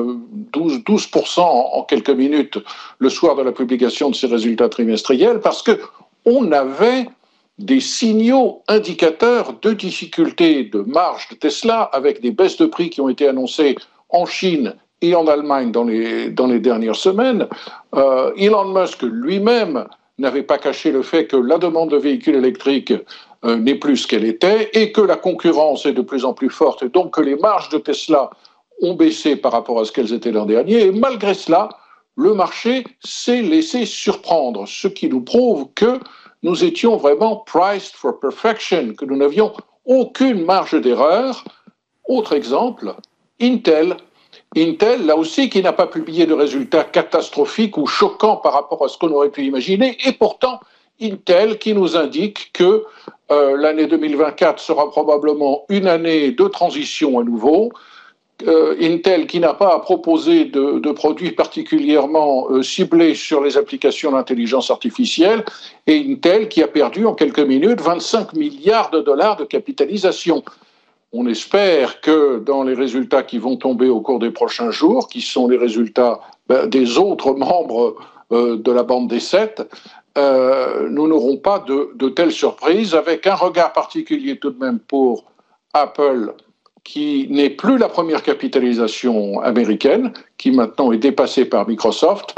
12, 0.53 0.75
euh, 0.77 0.79
12 0.87 1.09
en, 1.39 1.83
quelques 1.89 2.11
minutes 2.11 2.59
le 2.99 3.11
soir 3.11 3.37
de 3.37 3.43
la 3.43 3.53
publication 3.53 4.09
de 4.11 4.15
ses 4.15 4.27
résultats 4.27 4.69
trimestriels 4.69 5.41
parce 5.41 5.63
que 5.63 5.79
on 6.25 6.53
avait 6.53 7.09
des 7.59 7.81
signaux 7.81 8.63
indicateurs 8.69 9.55
de 9.61 9.73
difficultés 9.73 10.65
de 10.65 10.81
marge 10.81 11.29
de 11.31 11.35
Tesla 11.35 11.83
avec 11.83 12.21
des 12.21 12.31
baisses 12.31 12.57
de 12.57 12.67
prix 12.67 12.89
qui 12.89 13.01
ont 13.01 13.09
été 13.09 13.29
annoncées 13.29 13.77
en 14.11 14.25
Chine 14.27 14.75
et 15.03 15.15
en 15.15 15.27
Allemagne 15.27 15.71
dans 15.71 15.85
les, 15.85 16.31
dernières 16.61 16.97
semaines. 16.97 17.47
Euh, 17.95 18.33
Elon 18.37 18.73
Musk 18.73 19.03
lui-même 19.03 19.87
n'avait 20.19 20.43
pas 20.43 20.59
caché 20.59 20.91
le 20.91 21.03
fait 21.03 21.27
que 21.27 21.37
la 21.37 21.59
demande 21.59 21.91
de 21.91 21.97
véhicules 21.97 22.35
électriques 22.35 22.93
n'est 23.45 23.77
plus 23.77 23.99
ce 23.99 24.07
qu'elle 24.07 24.25
était 24.25 24.71
et 24.73 24.93
que 24.93 25.01
la 25.01 25.17
concurrence 25.17 25.87
est 25.87 25.93
de 25.93 26.03
plus 26.03 26.25
en 26.25 26.35
plus 26.35 26.51
forte 26.51 26.83
et 26.83 26.89
donc 26.89 27.15
que 27.15 27.21
les 27.21 27.37
marges 27.37 27.69
de 27.69 27.79
Tesla 27.79 28.31
ont 28.83 28.95
baissé 28.95 29.37
par 29.37 29.53
rapport 29.53 29.81
à 29.81 29.85
ce 29.85 29.93
qu'elles 29.93 30.13
étaient 30.13 30.33
l'an 30.33 30.47
dernier. 30.47 30.87
Et 30.87 30.93
malgré 30.93 31.35
cela, 31.35 31.69
le 32.17 32.35
marché 32.35 32.85
s'est 33.05 33.43
laissé 33.43 33.87
surprendre, 33.87 34.67
ce 34.67 34.89
qui 34.89 35.09
nous 35.09 35.21
prouve 35.21 35.69
que 35.75 36.01
nous 36.43 36.65
étions 36.65 36.97
vraiment 36.97 37.37
priced 37.47 37.95
for 37.95 38.19
perfection, 38.19 38.95
que 38.95 39.05
nous 39.05 39.17
n'avions 39.17 39.53
aucune 39.85 40.45
marge 40.45 40.81
d'erreur. 40.81 41.45
Autre 42.09 42.33
exemple, 42.33 42.95
Intel. 43.41 43.97
Intel, 44.57 45.07
là 45.07 45.17
aussi, 45.17 45.49
qui 45.49 45.63
n'a 45.63 45.73
pas 45.73 45.87
publié 45.87 46.27
de 46.27 46.35
résultats 46.35 46.85
catastrophiques 46.85 47.77
ou 47.77 47.87
choquants 47.87 48.37
par 48.37 48.53
rapport 48.53 48.85
à 48.85 48.89
ce 48.89 48.99
qu'on 48.99 49.13
aurait 49.13 49.31
pu 49.31 49.45
imaginer, 49.45 49.97
et 50.05 50.13
pourtant, 50.13 50.61
Intel 51.01 51.59
qui 51.59 51.75
nous 51.75 51.97
indique 51.97 52.51
que 52.53 52.85
euh, 53.31 53.57
l'année 53.57 53.87
2024 53.87 54.59
sera 54.59 54.91
probablement 54.91 55.65
une 55.69 55.87
année 55.87 56.33
de 56.33 56.45
transition 56.49 57.19
à 57.21 57.25
nouveau, 57.25 57.71
euh, 58.47 58.77
Intel 58.81 59.27
qui 59.27 59.41
n'a 59.41 59.55
pas 59.55 59.75
à 59.75 59.79
proposer 59.81 60.45
de, 60.45 60.93
produits 60.93 61.33
particulièrement 61.33 62.49
euh, 62.51 62.63
ciblés 62.63 63.15
sur 63.15 63.43
les 63.43 63.57
applications 63.57 64.13
d'intelligence 64.13 64.71
artificielle, 64.71 65.45
et 65.87 66.05
Intel 66.09 66.49
qui 66.49 66.63
a 66.63 66.69
perdu 66.69 67.07
en 67.07 67.15
quelques 67.15 67.41
minutes 67.41 67.81
25 67.81 68.33
milliards 68.35 68.91
de 68.91 69.01
dollars 69.01 69.37
de 69.37 69.45
capitalisation. 69.45 70.43
On 71.13 71.27
espère 71.27 72.01
que 72.01 72.39
dans 72.39 72.65
les 72.65 72.75
résultats 72.75 73.23
qui 73.23 73.39
vont 73.39 73.57
tomber 73.57 73.89
au 73.89 74.01
cours 74.01 74.19
des 74.19 74.31
prochains 74.31 74.71
jours, 74.71 75.09
qui 75.09 75.21
sont 75.21 75.49
les 75.49 75.57
résultats 75.57 76.21
ben, 76.49 76.67
des 76.67 76.99
autres 76.99 77.33
membres 77.33 77.97
de 78.31 78.73
la 78.73 78.83
bande 78.83 79.09
des 79.09 79.21
sept, 79.21 79.63
nous 80.17 81.07
n'aurons 81.07 81.37
pas 81.37 81.61
de, 81.61 81.93
de 81.95 82.09
telles 82.09 82.33
surprises, 82.33 82.95
avec 82.95 83.27
un 83.27 83.35
regard 83.35 83.73
particulier 83.73 84.37
tout 84.39 84.51
de 84.51 84.59
même 84.59 84.81
pour 84.81 85.25
Apple 85.75 86.35
qui 86.89 87.27
n'est 87.29 87.51
plus 87.51 87.77
la 87.77 87.89
première 87.89 88.23
capitalisation 88.23 89.41
américaine, 89.41 90.13
qui 90.39 90.51
maintenant 90.51 90.91
est 90.91 90.99
dépassée 90.99 91.45
par 91.45 91.69
Microsoft, 91.69 92.35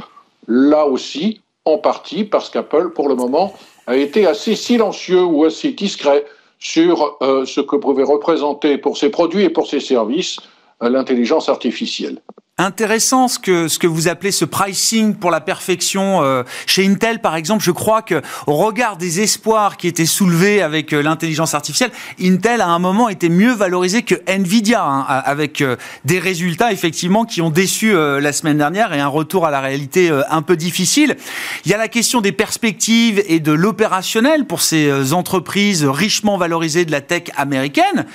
là 0.49 0.87
aussi, 0.87 1.41
en 1.65 1.79
partie 1.79 2.25
parce 2.25 2.51
qu'Apple, 2.51 2.91
pour 2.91 3.09
le 3.09 3.15
moment, 3.15 3.55
a 3.87 3.97
été 3.97 4.27
assez 4.27 4.57
silencieux 4.57 5.23
ou 5.23 5.45
assez 5.45 5.71
discret 5.71 6.25
sur 6.59 7.17
euh, 7.23 7.45
ce 7.47 7.61
que 7.61 7.77
pouvait 7.77 8.03
représenter 8.03 8.77
pour 8.77 8.97
ses 8.99 9.11
produits 9.11 9.45
et 9.45 9.51
pour 9.51 9.69
ses 9.69 9.81
services 9.81 10.39
euh, 10.83 10.89
l'intelligence 10.89 11.49
artificielle. 11.49 12.21
Intéressant 12.61 13.27
ce 13.27 13.39
que 13.39 13.69
ce 13.69 13.79
que 13.79 13.87
vous 13.87 14.07
appelez 14.07 14.33
ce 14.33 14.45
pricing 14.45 15.15
pour 15.15 15.31
la 15.31 15.41
perfection 15.41 16.23
euh, 16.23 16.43
chez 16.67 16.87
Intel 16.87 17.21
par 17.21 17.35
exemple. 17.35 17.65
Je 17.65 17.71
crois 17.71 18.03
que 18.03 18.21
au 18.47 18.55
regard 18.55 18.99
des 18.99 19.23
espoirs 19.23 19.79
qui 19.79 19.89
étaient 19.89 20.05
soulevés 20.05 20.61
avec 20.61 20.93
euh, 20.93 21.03
l'intelligence 21.03 21.55
artificielle 21.55 21.91
Intel 22.23 22.61
à 22.61 22.67
un 22.67 22.79
moment 22.79 23.09
était 23.09 23.31
mieux 23.31 23.55
valorisé 23.55 24.03
que 24.03 24.15
Nvidia 24.27 24.85
hein, 24.85 25.07
avec 25.25 25.63
euh, 25.63 25.77
des 26.05 26.19
résultats 26.19 26.71
effectivement 26.71 27.25
qui 27.25 27.41
ont 27.41 27.49
déçu 27.49 27.95
la 27.95 28.33
semaine 28.35 28.59
dernière 28.59 28.93
et 28.93 29.01
un 29.01 29.09
retour 29.09 29.47
à 29.47 29.51
la 29.51 29.61
réalité 29.61 30.11
un 30.29 30.43
peu 30.43 30.57
difficile. 30.57 31.17
Il 31.65 31.71
y 31.71 31.75
a 31.75 31.79
la 31.79 31.89
question 31.89 32.21
des 32.21 32.33
perspectives 32.33 33.23
et 33.27 33.41
de 33.41 33.53
l'opérationnel 33.53 34.45
pour 34.45 34.61
ces 34.61 35.15
entreprises 35.15 35.85
richement 35.85 36.37
valorisées 36.37 36.85
de 36.85 36.93
la 36.93 37.01
tech 37.01 37.25
américaine 37.37 38.07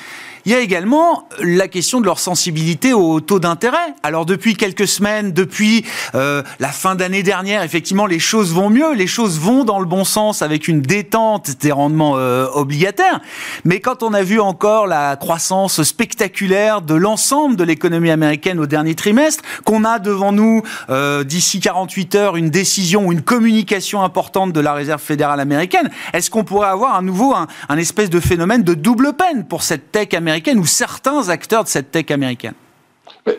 il 0.46 0.52
y 0.52 0.56
a 0.56 0.60
également 0.60 1.28
la 1.42 1.68
question 1.68 2.00
de 2.00 2.06
leur 2.06 2.20
sensibilité 2.20 2.94
au 2.94 3.20
taux 3.20 3.40
d'intérêt. 3.40 3.96
Alors 4.04 4.28
depuis 4.28 4.56
quelques 4.56 4.88
semaines, 4.88 5.32
depuis 5.32 5.84
euh, 6.14 6.44
la 6.60 6.68
fin 6.68 6.94
d'année 6.94 7.24
dernière, 7.24 7.64
effectivement, 7.64 8.06
les 8.06 8.20
choses 8.20 8.54
vont 8.54 8.70
mieux, 8.70 8.94
les 8.94 9.08
choses 9.08 9.40
vont 9.40 9.64
dans 9.64 9.80
le 9.80 9.88
bon 9.88 10.04
sens 10.04 10.44
avec 10.44 10.68
une 10.68 10.82
détente 10.82 11.60
des 11.62 11.72
rendements 11.72 12.18
euh, 12.18 12.46
obligataires. 12.54 13.22
Mais 13.64 13.80
quand 13.80 14.04
on 14.04 14.14
a 14.14 14.22
vu 14.22 14.40
encore 14.40 14.86
la 14.86 15.16
croissance 15.16 15.82
spectaculaire 15.82 16.84
de 16.84 16.94
l'ensemble 16.94 17.56
de 17.56 17.64
l'économie 17.64 18.12
américaine 18.12 18.60
au 18.60 18.68
dernier 18.68 18.94
trimestre, 18.94 19.44
qu'on 19.64 19.84
a 19.84 19.98
devant 19.98 20.32
nous 20.32 20.62
euh, 20.92 21.24
d'ici 21.24 21.60
48 21.60 22.16
heures 22.16 22.38
une 22.38 22.52
décision 22.52 23.08
ou 23.08 23.12
une 23.12 23.24
communication 23.24 24.04
importante 24.04 24.54
de 24.54 24.60
la 24.60 24.74
Réserve 24.74 25.02
fédérale 25.02 25.40
américaine, 25.40 25.90
est-ce 26.14 26.30
qu'on 26.30 26.44
pourrait 26.44 26.70
avoir 26.70 26.94
à 26.94 27.02
nouveau 27.02 27.34
un, 27.34 27.48
un 27.68 27.78
espèce 27.78 28.12
de 28.12 28.20
phénomène 28.20 28.62
de 28.62 28.76
double 28.76 29.14
peine 29.14 29.48
pour 29.48 29.64
cette 29.64 29.92
tech 29.92 30.14
américaine 30.14 30.35
ou 30.58 30.66
certains 30.66 31.30
acteurs 31.30 31.64
de 31.64 31.70
cette 31.70 31.92
tech 31.92 32.12
américaine 32.12 32.54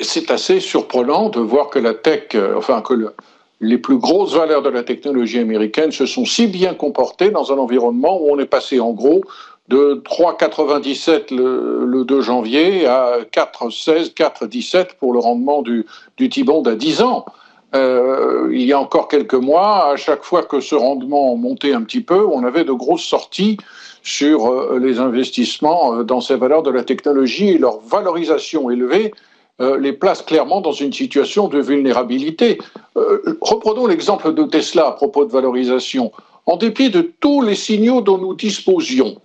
C'est 0.01 0.31
assez 0.31 0.61
surprenant 0.61 1.29
de 1.29 1.41
voir 1.41 1.69
que 1.71 1.79
la 1.79 1.95
tech, 1.95 2.35
euh, 2.35 2.55
enfin 2.57 2.83
que 2.83 3.13
les 3.61 3.79
plus 3.79 3.99
grosses 3.99 4.35
valeurs 4.35 4.63
de 4.63 4.69
la 4.69 4.83
technologie 4.83 5.39
américaine 5.39 5.93
se 5.93 6.07
sont 6.07 6.25
si 6.25 6.47
bien 6.47 6.75
comportées 6.75 7.31
dans 7.31 7.53
un 7.53 7.59
environnement 7.59 8.21
où 8.21 8.31
on 8.31 8.39
est 8.39 8.47
passé 8.47 8.81
en 8.81 8.93
gros 8.93 9.23
de 9.69 10.03
3,97 10.05 11.35
le, 11.35 12.05
2 12.05 12.21
janvier 12.21 12.87
à 12.87 13.19
4,16, 13.33 14.15
4,17 14.15 14.97
pour 14.99 15.13
le 15.13 15.19
rendement 15.19 15.63
du, 15.63 15.87
du 16.17 16.29
T-bond 16.29 16.63
à 16.63 16.75
10 16.75 17.03
ans. 17.03 17.25
Euh, 17.75 18.49
il 18.53 18.63
y 18.63 18.73
a 18.73 18.79
encore 18.79 19.09
quelques 19.09 19.35
mois, 19.35 19.91
à 19.93 19.97
chaque 19.97 20.23
fois 20.23 20.43
que 20.43 20.61
ce 20.61 20.75
rendement 20.75 21.37
montait 21.37 21.73
un 21.73 21.83
petit 21.83 22.01
peu, 22.01 22.25
on 22.27 22.45
avait 22.45 22.65
de 22.65 22.73
grosses 22.73 23.05
sorties 23.05 23.57
sur 24.03 24.47
euh, 24.47 24.79
les 24.79 25.01
investissements 25.01 25.97
euh, 25.97 26.05
dans 26.05 26.21
ces 26.21 26.37
valeurs 26.37 26.63
de 26.63 26.71
la 26.71 26.85
technologie 26.85 27.49
et 27.49 27.59
leur 27.59 27.81
valorisation 27.81 28.71
élevée 28.71 29.13
les 29.81 29.95
place 29.95 30.21
clairement 30.21 30.61
dans 30.61 30.73
une 30.73 30.93
situation 30.93 31.49
de 31.49 31.59
vulnérabilité. 31.59 32.59
reprenons 33.41 33.87
l'exemple 33.87 34.35
de 34.35 34.43
Tesla 34.43 34.89
à 34.89 34.93
propos 34.93 35.25
de 35.25 35.33
valorisation. 35.33 36.13
En 36.45 36.59
dépit 36.59 36.91
de 36.91 37.01
tous 37.01 37.41
les 37.41 37.55
signaux 37.55 38.03
dont 38.03 38.19
nous 38.19 38.35
disposions, 38.35 39.17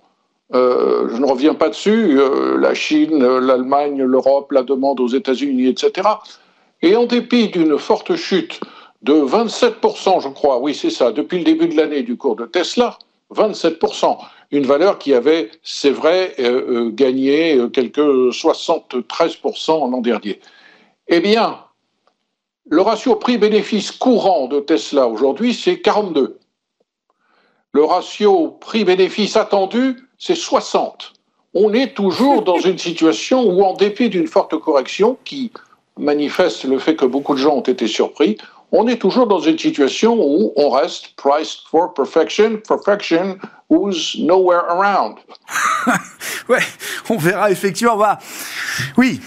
je 0.54 1.18
ne 1.18 1.26
reviens 1.26 1.54
pas 1.54 1.68
dessus, 1.68 2.18
la 2.58 2.74
Chine, 2.74 3.22
l'Allemagne, 3.22 4.04
l'Europe, 4.04 4.54
la 4.54 4.64
demande 4.64 5.02
aux 5.02 5.10
États-Unis, 5.10 5.68
etc. 5.68 6.08
Et 6.82 6.96
en 6.96 7.06
dépit 7.06 7.50
d'une 7.50 7.78
forte 7.78 8.16
chute 8.16 8.60
de 9.02 9.14
27%, 9.14 10.22
je 10.22 10.30
crois, 10.30 10.60
oui 10.60 10.76
c'est 10.76 10.90
ça, 10.90 11.12
depuis 11.12 11.40
le 11.40 11.44
début 11.44 11.68
de 11.68 11.76
l'année 11.76 12.04
du 12.04 12.18
cours 12.18 12.36
de 12.36 12.46
Tesla, 12.46 12.98
27%, 13.34 14.18
une 14.52 14.66
valeur 14.66 15.00
qui 15.00 15.14
avait, 15.14 15.50
c'est 15.64 15.92
vrai, 15.92 16.36
euh, 16.40 16.88
euh, 16.88 16.92
gagné 16.92 17.56
euh, 17.56 17.70
quelques 17.70 18.00
73% 18.00 19.92
l'an 19.92 20.02
dernier. 20.02 20.40
Eh 21.08 21.20
bien, 21.20 21.60
le 22.68 22.82
ratio 22.82 23.16
prix-bénéfice 23.16 23.92
courant 23.92 24.48
de 24.48 24.60
Tesla 24.60 25.08
aujourd'hui, 25.08 25.54
c'est 25.54 25.80
42. 25.80 26.38
Le 27.74 27.84
ratio 27.84 28.58
prix-bénéfice 28.60 29.38
attendu, 29.38 29.98
c'est 30.18 30.36
60. 30.36 31.14
On 31.54 31.74
est 31.74 31.94
toujours 31.94 32.44
dans 32.44 32.60
une 32.60 32.78
situation 32.78 33.44
où, 33.44 33.64
en 33.64 33.74
dépit 33.74 34.10
d'une 34.10 34.28
forte 34.28 34.58
correction 34.58 35.18
qui 35.24 35.52
manifeste 36.02 36.66
le 36.66 36.80
fait 36.80 36.96
que 36.96 37.06
beaucoup 37.06 37.34
de 37.34 37.40
gens 37.40 37.56
ont 37.56 37.62
été 37.62 37.88
surpris, 37.88 38.38
on 38.72 38.88
est 38.88 38.98
toujours 38.98 39.28
dans 39.28 39.40
une 39.40 39.58
situation 39.58 40.18
où 40.18 40.54
on 40.56 40.70
reste 40.70 41.16
priced 41.16 41.60
for 41.70 41.94
perfection, 41.94 42.58
perfection 42.68 43.38
who's 43.70 44.16
nowhere 44.18 44.64
around. 44.70 45.18
ouais, 46.50 46.60
on 47.10 47.18
verra 47.18 47.52
effectivement. 47.52 47.98
Bah, 47.98 48.18
oui, 48.98 49.20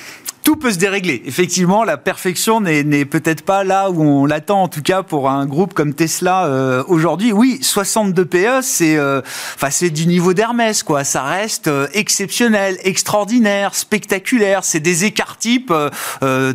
tout 0.45 0.57
peut 0.57 0.71
se 0.71 0.79
dérégler. 0.79 1.23
Effectivement, 1.27 1.85
la 1.85 1.97
perfection 1.97 2.61
n'est 2.61 3.05
peut-être 3.05 3.43
pas 3.43 3.65
là 3.65 3.91
où 3.91 4.03
on 4.03 4.27
l'attend, 4.27 4.63
en 4.63 4.69
tout 4.69 4.83
cas 4.83 5.03
pour 5.03 5.29
un 5.29 5.47
groupe 5.47 5.75
comme 5.75 5.95
Tesla 5.95 6.47
euh, 6.47 6.85
aujourd'hui. 6.87 7.33
Oui, 7.33 7.59
62 7.63 8.25
PE, 8.25 8.61
c'est 8.63 8.97
euh, 8.97 9.23
c'est 9.71 9.91
du 9.91 10.07
niveau 10.07 10.35
d'Hermès, 10.35 10.83
quoi. 10.83 11.03
Ça 11.03 11.23
reste 11.23 11.69
euh, 11.69 11.89
exceptionnel, 11.95 12.79
extraordinaire, 12.85 13.75
spectaculaire. 13.75 14.65
C'est 14.65 14.81
des 14.81 15.05
écarts 15.05 15.39
types 15.39 15.73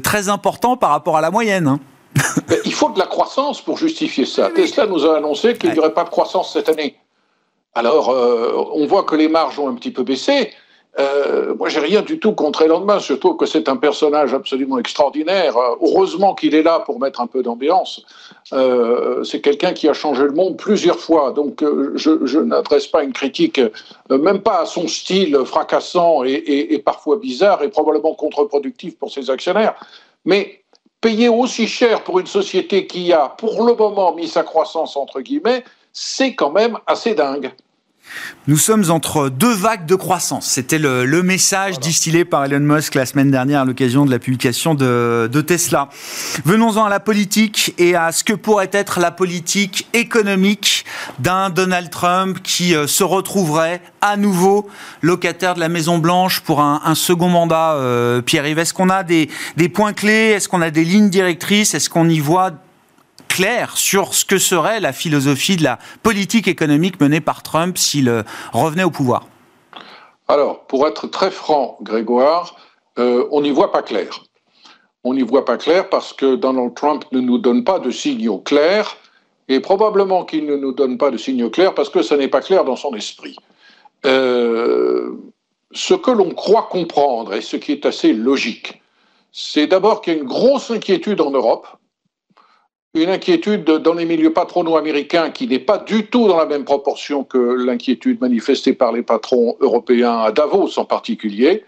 très 0.03 0.29
importants 0.29 0.77
par 0.77 0.91
rapport 0.91 1.17
à 1.17 1.21
la 1.21 1.31
moyenne. 1.31 1.67
Hein 1.67 1.79
il 2.65 2.73
faut 2.73 2.89
de 2.89 2.99
la 2.99 3.05
croissance 3.05 3.61
pour 3.61 3.77
justifier 3.77 4.25
ça. 4.25 4.49
Tesla 4.49 4.87
nous 4.87 5.05
a 5.05 5.17
annoncé 5.17 5.55
qu'il 5.55 5.71
n'y 5.71 5.79
aurait 5.79 5.93
pas 5.93 6.03
de 6.03 6.09
croissance 6.09 6.53
cette 6.53 6.69
année. 6.69 6.95
Alors, 7.75 8.09
euh, 8.09 8.53
on 8.73 8.87
voit 8.87 9.03
que 9.03 9.15
les 9.15 9.29
marges 9.29 9.59
ont 9.59 9.69
un 9.69 9.75
petit 9.75 9.91
peu 9.91 10.03
baissé. 10.03 10.51
Euh, 10.99 11.55
moi, 11.55 11.69
j'ai 11.69 11.79
rien 11.79 12.01
du 12.01 12.19
tout 12.19 12.33
contre 12.33 12.61
Elon 12.63 12.81
Musk. 12.81 13.07
Je 13.07 13.13
trouve 13.13 13.37
que 13.37 13.45
c'est 13.45 13.69
un 13.69 13.77
personnage 13.77 14.33
absolument 14.33 14.77
extraordinaire. 14.77 15.55
Euh, 15.57 15.75
heureusement 15.81 16.35
qu'il 16.35 16.55
est 16.55 16.63
là 16.63 16.79
pour 16.79 16.99
mettre 16.99 17.21
un 17.21 17.27
peu 17.27 17.41
d'ambiance. 17.41 18.01
Euh, 18.51 19.23
c'est 19.23 19.39
quelqu'un 19.39 19.73
qui 19.73 19.87
a 19.87 19.93
changé 19.93 20.23
le 20.23 20.31
monde 20.31 20.57
plusieurs 20.57 20.99
fois. 20.99 21.31
Donc, 21.31 21.63
je, 21.95 22.25
je 22.25 22.39
n'adresse 22.39 22.87
pas 22.87 23.03
une 23.03 23.13
critique, 23.13 23.61
même 24.09 24.41
pas 24.41 24.61
à 24.61 24.65
son 24.65 24.87
style 24.87 25.37
fracassant 25.45 26.23
et, 26.25 26.33
et, 26.33 26.79
parfois 26.79 27.17
bizarre 27.17 27.63
et 27.63 27.69
probablement 27.69 28.13
contre-productif 28.13 28.97
pour 28.97 29.11
ses 29.11 29.29
actionnaires. 29.29 29.75
Mais 30.25 30.63
payer 30.99 31.29
aussi 31.29 31.67
cher 31.67 32.03
pour 32.03 32.19
une 32.19 32.27
société 32.27 32.87
qui 32.87 33.13
a, 33.13 33.29
pour 33.29 33.65
le 33.65 33.73
moment, 33.73 34.13
mis 34.13 34.27
sa 34.27 34.43
croissance 34.43 34.97
entre 34.97 35.21
guillemets, 35.21 35.63
c'est 35.93 36.35
quand 36.35 36.51
même 36.51 36.77
assez 36.87 37.15
dingue. 37.15 37.51
Nous 38.47 38.57
sommes 38.57 38.89
entre 38.89 39.29
deux 39.29 39.53
vagues 39.53 39.85
de 39.85 39.95
croissance. 39.95 40.47
C'était 40.47 40.79
le, 40.79 41.05
message 41.23 41.79
distillé 41.79 42.25
par 42.25 42.45
Elon 42.45 42.59
Musk 42.59 42.95
la 42.95 43.05
semaine 43.05 43.29
dernière 43.29 43.61
à 43.61 43.65
l'occasion 43.65 44.05
de 44.05 44.11
la 44.11 44.19
publication 44.19 44.73
de, 44.73 45.29
de 45.31 45.41
Tesla. 45.41 45.89
Venons-en 46.45 46.85
à 46.85 46.89
la 46.89 46.99
politique 46.99 47.73
et 47.77 47.95
à 47.95 48.11
ce 48.11 48.23
que 48.23 48.33
pourrait 48.33 48.69
être 48.71 48.99
la 48.99 49.11
politique 49.11 49.87
économique 49.93 50.85
d'un 51.19 51.49
Donald 51.49 51.89
Trump 51.89 52.39
qui 52.41 52.75
euh, 52.75 52.87
se 52.87 53.03
retrouverait 53.03 53.81
à 54.01 54.17
nouveau 54.17 54.69
locataire 55.01 55.55
de 55.55 55.59
la 55.59 55.69
Maison 55.69 55.97
Blanche 55.97 56.39
pour 56.41 56.61
un, 56.61 56.95
second 56.95 57.29
mandat. 57.29 57.73
Euh, 57.73 58.21
Pierre-Yves, 58.21 58.59
est-ce 58.59 58.73
qu'on 58.73 58.89
a 58.89 59.03
des, 59.03 59.29
des 59.57 59.69
points 59.69 59.93
clés? 59.93 60.31
Est-ce 60.31 60.47
qu'on 60.49 60.61
a 60.61 60.71
des 60.71 60.83
lignes 60.83 61.09
directrices? 61.09 61.73
Est-ce 61.73 61.89
qu'on 61.89 62.09
y 62.09 62.19
voit 62.19 62.51
sur 63.75 64.13
ce 64.13 64.25
que 64.25 64.37
serait 64.37 64.81
la 64.81 64.91
philosophie 64.91 65.55
de 65.55 65.63
la 65.63 65.79
politique 66.03 66.47
économique 66.47 66.99
menée 66.99 67.21
par 67.21 67.41
Trump 67.41 67.77
s'il 67.77 68.09
euh, 68.09 68.23
revenait 68.51 68.83
au 68.83 68.91
pouvoir 68.91 69.27
Alors, 70.27 70.65
pour 70.65 70.85
être 70.87 71.07
très 71.07 71.31
franc, 71.31 71.77
Grégoire, 71.81 72.55
euh, 72.97 73.27
on 73.31 73.41
n'y 73.41 73.51
voit 73.51 73.71
pas 73.71 73.81
clair. 73.81 74.25
On 75.05 75.13
n'y 75.13 75.21
voit 75.21 75.45
pas 75.45 75.55
clair 75.55 75.87
parce 75.87 76.11
que 76.11 76.35
Donald 76.35 76.75
Trump 76.75 77.05
ne 77.13 77.21
nous 77.21 77.37
donne 77.37 77.63
pas 77.63 77.79
de 77.79 77.91
signaux 77.91 78.39
clairs 78.39 78.97
et 79.47 79.61
probablement 79.61 80.25
qu'il 80.25 80.45
ne 80.45 80.57
nous 80.57 80.73
donne 80.73 80.97
pas 80.97 81.09
de 81.09 81.17
signaux 81.17 81.49
clairs 81.49 81.73
parce 81.73 81.89
que 81.89 82.01
ça 82.01 82.17
n'est 82.17 82.27
pas 82.27 82.41
clair 82.41 82.65
dans 82.65 82.75
son 82.75 82.93
esprit. 82.93 83.37
Euh, 84.05 85.11
ce 85.71 85.93
que 85.93 86.11
l'on 86.11 86.31
croit 86.31 86.67
comprendre 86.69 87.33
et 87.33 87.41
ce 87.41 87.55
qui 87.55 87.71
est 87.71 87.85
assez 87.85 88.11
logique, 88.11 88.81
c'est 89.31 89.67
d'abord 89.67 90.01
qu'il 90.01 90.13
y 90.13 90.15
a 90.17 90.19
une 90.19 90.27
grosse 90.27 90.71
inquiétude 90.71 91.21
en 91.21 91.31
Europe, 91.31 91.67
une 92.95 93.09
inquiétude 93.09 93.65
dans 93.65 93.93
les 93.93 94.05
milieux 94.05 94.33
patronaux 94.33 94.75
américains 94.75 95.29
qui 95.29 95.47
n'est 95.47 95.59
pas 95.59 95.77
du 95.77 96.07
tout 96.07 96.27
dans 96.27 96.37
la 96.37 96.45
même 96.45 96.65
proportion 96.65 97.23
que 97.23 97.37
l'inquiétude 97.37 98.19
manifestée 98.19 98.73
par 98.73 98.91
les 98.91 99.03
patrons 99.03 99.57
européens 99.59 100.19
à 100.19 100.31
Davos 100.31 100.79
en 100.79 100.85
particulier. 100.85 101.65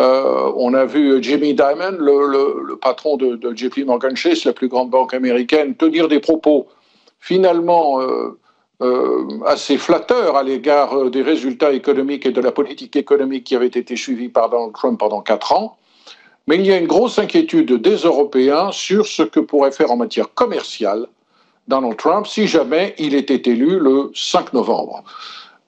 Euh, 0.00 0.50
on 0.56 0.72
a 0.72 0.86
vu 0.86 1.22
Jimmy 1.22 1.54
Dimon, 1.54 1.98
le, 1.98 2.76
patron 2.76 3.16
de, 3.16 3.54
JP 3.54 3.84
Morgan 3.86 4.16
Chase, 4.16 4.44
la 4.44 4.54
plus 4.54 4.68
grande 4.68 4.90
banque 4.90 5.12
américaine, 5.12 5.76
tenir 5.76 6.08
des 6.08 6.18
propos 6.18 6.66
finalement 7.20 8.00
euh, 8.00 8.38
euh, 8.82 9.26
assez 9.46 9.76
flatteurs 9.76 10.36
à 10.36 10.42
l'égard 10.42 11.10
des 11.10 11.22
résultats 11.22 11.72
économiques 11.72 12.26
et 12.26 12.32
de 12.32 12.40
la 12.40 12.52
politique 12.52 12.96
économique 12.96 13.44
qui 13.44 13.54
avait 13.54 13.66
été 13.66 13.96
suivie 13.96 14.30
par 14.30 14.48
Donald 14.48 14.72
Trump 14.72 14.98
pendant 14.98 15.20
quatre 15.20 15.52
ans. 15.52 15.76
Mais 16.46 16.56
il 16.56 16.66
y 16.66 16.72
a 16.72 16.76
une 16.76 16.86
grosse 16.86 17.18
inquiétude 17.18 17.72
des 17.80 17.96
Européens 17.96 18.70
sur 18.72 19.06
ce 19.06 19.22
que 19.22 19.40
pourrait 19.40 19.72
faire 19.72 19.90
en 19.90 19.96
matière 19.96 20.32
commerciale 20.34 21.06
Donald 21.68 21.96
Trump 21.96 22.26
si 22.26 22.46
jamais 22.46 22.94
il 22.98 23.14
était 23.14 23.50
élu 23.50 23.78
le 23.78 24.10
5 24.14 24.52
novembre. 24.52 25.02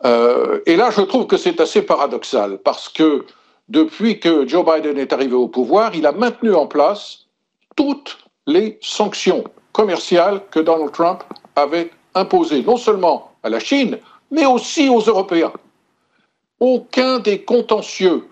et 0.05 0.77
là, 0.77 0.91
je 0.91 1.01
trouve 1.01 1.27
que 1.27 1.39
c'est 1.39 1.61
assez 1.61 1.83
paradoxal 1.83 2.59
parce 2.59 2.89
que 2.89 3.25
depuis 3.69 4.21
que 4.21 4.47
Joe 4.47 4.65
Biden 4.65 4.99
est 4.99 5.13
arrivé 5.13 5.35
au 5.35 5.49
pouvoir, 5.49 5.95
il 5.95 6.07
a 6.07 6.13
maintenu 6.13 6.55
en 6.55 6.67
place 6.67 7.27
toutes 7.75 8.19
les 8.47 8.79
sanctions 8.81 9.45
commerciales 9.73 10.41
que 10.51 10.61
Donald 10.61 10.93
Trump 10.93 11.25
avait 11.57 11.91
imposées, 12.15 12.63
non 12.63 12.77
seulement 12.77 13.33
à 13.43 13.49
la 13.49 13.59
Chine, 13.59 13.99
mais 14.31 14.47
aussi 14.47 14.89
aux 14.89 15.01
Européens. 15.01 15.53
Aucun 16.61 17.19
des 17.19 17.43
contentieux 17.43 18.25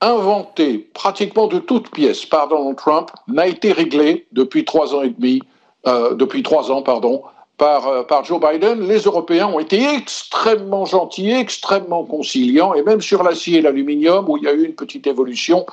inventés 0.00 0.90
pratiquement 0.94 1.46
de 1.46 1.58
toutes 1.58 1.90
pièces 1.90 2.24
par 2.26 2.48
Donald 2.48 2.76
Trump 2.76 3.10
n'a 3.28 3.46
été 3.46 3.72
réglé 3.72 4.26
depuis 4.32 4.64
trois 4.64 4.94
ans 4.94 5.02
et 5.02 5.10
demi, 5.10 5.40
euh, 5.86 6.14
depuis 6.14 6.42
trois 6.42 6.70
ans, 6.70 6.82
pardon, 6.82 7.22
euh, 7.62 8.02
par, 8.02 8.24
Joe 8.24 8.38
Biden, 8.38 8.86
les 8.86 8.98
Européens 9.00 9.46
ont 9.46 9.58
été 9.58 9.82
extrêmement 9.82 10.84
gentils, 10.84 11.30
extrêmement 11.30 12.04
conciliants, 12.04 12.74
et 12.74 12.82
même 12.82 13.00
sur 13.00 13.22
l'acier 13.22 13.58
et 13.58 13.62
l'aluminium, 13.62 14.28
où 14.28 14.36
il 14.36 14.44
y 14.44 14.48
a 14.48 14.52
eu 14.52 14.64
une 14.64 14.74
petite 14.74 15.06
évolution, 15.06 15.64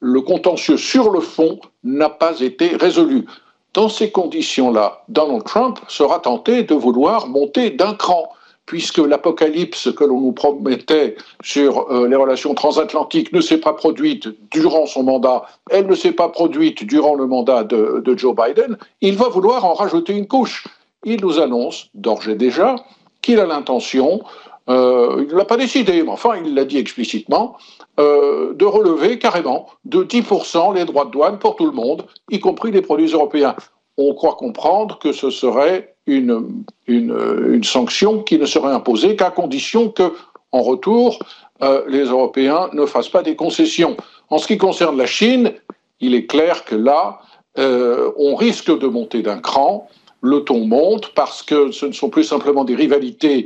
le 0.00 0.20
contentieux 0.22 0.78
sur 0.78 1.10
le 1.10 1.20
fond 1.20 1.60
n'a 1.84 2.08
pas 2.08 2.40
été 2.40 2.76
résolu. 2.76 3.26
Dans 3.74 3.90
ces 3.90 4.10
conditions-là, 4.10 5.04
Donald 5.08 5.44
Trump 5.44 5.78
sera 5.88 6.20
tenté 6.20 6.62
de 6.62 6.74
vouloir 6.74 7.28
monter 7.28 7.70
d'un 7.70 7.94
cran, 7.94 8.30
puisque 8.68 8.98
l'apocalypse 8.98 9.92
que 9.92 10.04
l'on 10.04 10.20
nous 10.20 10.32
promettait 10.32 11.16
sur 11.42 11.90
euh, 11.90 12.06
les 12.06 12.16
relations 12.16 12.54
transatlantiques 12.54 13.32
ne 13.32 13.40
s'est 13.40 13.58
pas 13.58 13.72
produite 13.72 14.28
durant 14.50 14.86
son 14.86 15.02
mandat, 15.02 15.46
elle 15.70 15.86
ne 15.86 15.94
s'est 15.94 16.12
pas 16.12 16.28
produite 16.28 16.84
durant 16.84 17.14
le 17.14 17.26
mandat 17.26 17.64
de 17.64 18.14
Joe 18.16 18.36
Biden, 18.36 18.76
il 19.00 19.16
va 19.16 19.28
vouloir 19.28 19.64
en 19.64 19.72
rajouter 19.72 20.12
une 20.12 20.28
couche 20.28 20.64
il 21.04 21.20
nous 21.20 21.40
annonce 21.40 21.88
d'ores 21.94 22.28
déjà 22.36 22.76
qu'il 23.22 23.40
a 23.40 23.46
l'intention, 23.46 24.22
euh, 24.68 25.24
il 25.26 25.32
ne 25.32 25.38
l'a 25.38 25.44
pas 25.44 25.56
décidé, 25.56 26.02
mais 26.02 26.10
enfin 26.10 26.36
il 26.44 26.54
l'a 26.54 26.64
dit 26.64 26.78
explicitement, 26.78 27.56
euh, 27.98 28.54
de 28.54 28.64
relever 28.64 29.18
carrément 29.18 29.68
de 29.84 30.04
10% 30.04 30.74
les 30.74 30.84
droits 30.84 31.04
de 31.04 31.10
douane 31.10 31.38
pour 31.38 31.56
tout 31.56 31.66
le 31.66 31.72
monde, 31.72 32.06
y 32.30 32.40
compris 32.40 32.70
les 32.70 32.82
produits 32.82 33.08
européens. 33.12 33.54
On 33.96 34.14
croit 34.14 34.36
comprendre 34.36 34.98
que 34.98 35.12
ce 35.12 35.30
serait 35.30 35.96
une, 36.08 36.64
une, 36.86 37.64
sanction 37.64 38.22
qui 38.22 38.38
ne 38.38 38.46
serait 38.46 38.72
imposée 38.72 39.14
qu'à 39.14 39.30
condition 39.30 39.90
que, 39.90 40.12
en 40.52 40.62
retour, 40.62 41.18
euh, 41.62 41.82
les 41.88 42.04
Européens 42.04 42.70
ne 42.72 42.86
fassent 42.86 43.08
pas 43.08 43.22
des 43.22 43.36
concessions. 43.36 43.96
En 44.30 44.38
ce 44.38 44.46
qui 44.46 44.58
concerne 44.58 44.96
la 44.96 45.06
Chine, 45.06 45.52
il 46.00 46.14
est 46.14 46.26
clair 46.26 46.64
que 46.64 46.74
là, 46.74 47.20
on 47.56 48.36
risque 48.36 48.70
de 48.78 48.86
monter 48.86 49.20
d'un 49.20 49.40
cran 49.40 49.88
le 50.20 50.40
ton 50.40 50.66
monte 50.66 51.12
parce 51.14 51.42
que 51.42 51.70
ce 51.70 51.86
ne 51.86 51.92
sont 51.92 52.10
plus 52.10 52.24
simplement 52.24 52.64
des 52.64 52.74
rivalités 52.74 53.44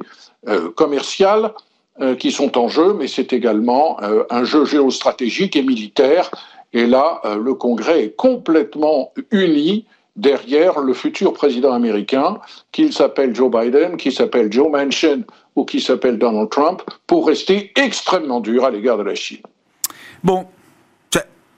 euh, 0.48 0.70
commerciales 0.70 1.52
euh, 2.00 2.14
qui 2.14 2.32
sont 2.32 2.58
en 2.58 2.68
jeu, 2.68 2.94
mais 2.94 3.06
c'est 3.06 3.32
également 3.32 3.98
euh, 4.02 4.24
un 4.30 4.44
jeu 4.44 4.64
géostratégique 4.64 5.56
et 5.56 5.62
militaire. 5.62 6.30
Et 6.72 6.86
là, 6.86 7.20
le 7.38 7.52
Congrès 7.52 8.04
est 8.04 8.16
complètement 8.16 9.12
uni 9.30 9.84
derrière 10.16 10.80
le 10.80 10.92
futur 10.92 11.32
président 11.32 11.72
américain, 11.72 12.38
qu'il 12.70 12.92
s'appelle 12.92 13.34
Joe 13.34 13.50
Biden, 13.50 13.96
qu'il 13.96 14.12
s'appelle 14.12 14.52
Joe 14.52 14.70
Manchin 14.70 15.22
ou 15.56 15.64
qu'il 15.64 15.82
s'appelle 15.82 16.18
Donald 16.18 16.50
Trump, 16.50 16.82
pour 17.06 17.26
rester 17.26 17.72
extrêmement 17.76 18.40
dur 18.40 18.64
à 18.64 18.70
l'égard 18.70 18.98
de 18.98 19.02
la 19.02 19.14
Chine. 19.14 19.42
Bon, 20.22 20.46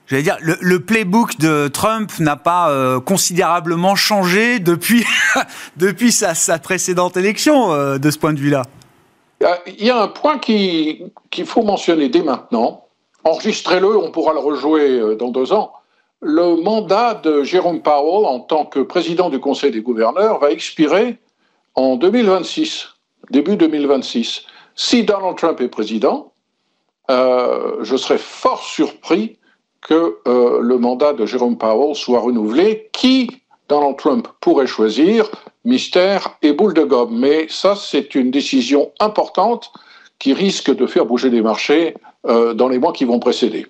J'allais 0.07 0.21
dire, 0.21 0.37
le, 0.39 0.79
playbook 0.79 1.39
de 1.39 1.67
Trump 1.67 2.11
n'a 2.19 2.35
pas 2.35 2.69
euh, 2.69 2.99
considérablement 2.99 3.95
changé 3.95 4.59
depuis, 4.59 5.03
depuis 5.77 6.11
sa, 6.11 6.35
sa, 6.35 6.59
précédente 6.59 7.17
élection, 7.17 7.71
euh, 7.73 7.97
de 7.97 8.11
ce 8.11 8.19
point 8.19 8.33
de 8.33 8.39
vue-là. 8.39 8.61
Il 9.65 9.83
y 9.83 9.89
a 9.89 10.01
un 10.01 10.07
point 10.07 10.37
qu'il 10.37 11.11
faut 11.45 11.63
mentionner 11.63 12.09
dès 12.09 12.21
maintenant. 12.21 12.85
Enregistrez-le, 13.23 13.97
on 13.97 14.11
pourra 14.11 14.33
le 14.33 14.39
rejouer 14.39 14.99
euh, 14.99 15.15
dans 15.15 15.29
deux 15.29 15.51
ans. 15.51 15.73
Le 16.27 16.55
mandat 16.59 17.13
de 17.23 17.43
Jérôme 17.43 17.83
Powell 17.83 18.25
en 18.25 18.39
tant 18.39 18.65
que 18.65 18.79
président 18.79 19.29
du 19.29 19.39
Conseil 19.39 19.69
des 19.69 19.81
gouverneurs 19.81 20.39
va 20.39 20.49
expirer 20.49 21.19
en 21.75 21.97
2026, 21.97 22.87
début 23.29 23.57
2026. 23.57 24.41
Si 24.73 25.03
Donald 25.03 25.37
Trump 25.37 25.61
est 25.61 25.67
président, 25.67 26.33
je 27.07 27.95
serais 27.95 28.17
fort 28.17 28.63
surpris 28.63 29.37
que 29.81 30.17
euh, 30.27 30.61
le 30.61 30.79
mandat 30.79 31.13
de 31.13 31.27
Jérôme 31.27 31.59
Powell 31.59 31.93
soit 31.93 32.21
renouvelé. 32.21 32.89
Qui 32.91 33.29
Donald 33.69 33.95
Trump 33.97 34.27
pourrait 34.41 34.65
choisir? 34.65 35.29
Mystère 35.63 36.39
et 36.41 36.53
boule 36.53 36.73
de 36.73 36.85
gomme. 36.85 37.19
Mais 37.19 37.45
ça, 37.49 37.75
c'est 37.75 38.15
une 38.15 38.31
décision 38.31 38.91
importante 38.99 39.71
qui 40.17 40.33
risque 40.33 40.75
de 40.75 40.87
faire 40.87 41.05
bouger 41.05 41.29
les 41.29 41.43
marchés 41.43 41.93
euh, 42.25 42.55
dans 42.55 42.67
les 42.67 42.79
mois 42.79 42.93
qui 42.93 43.05
vont 43.05 43.19
précéder 43.19 43.67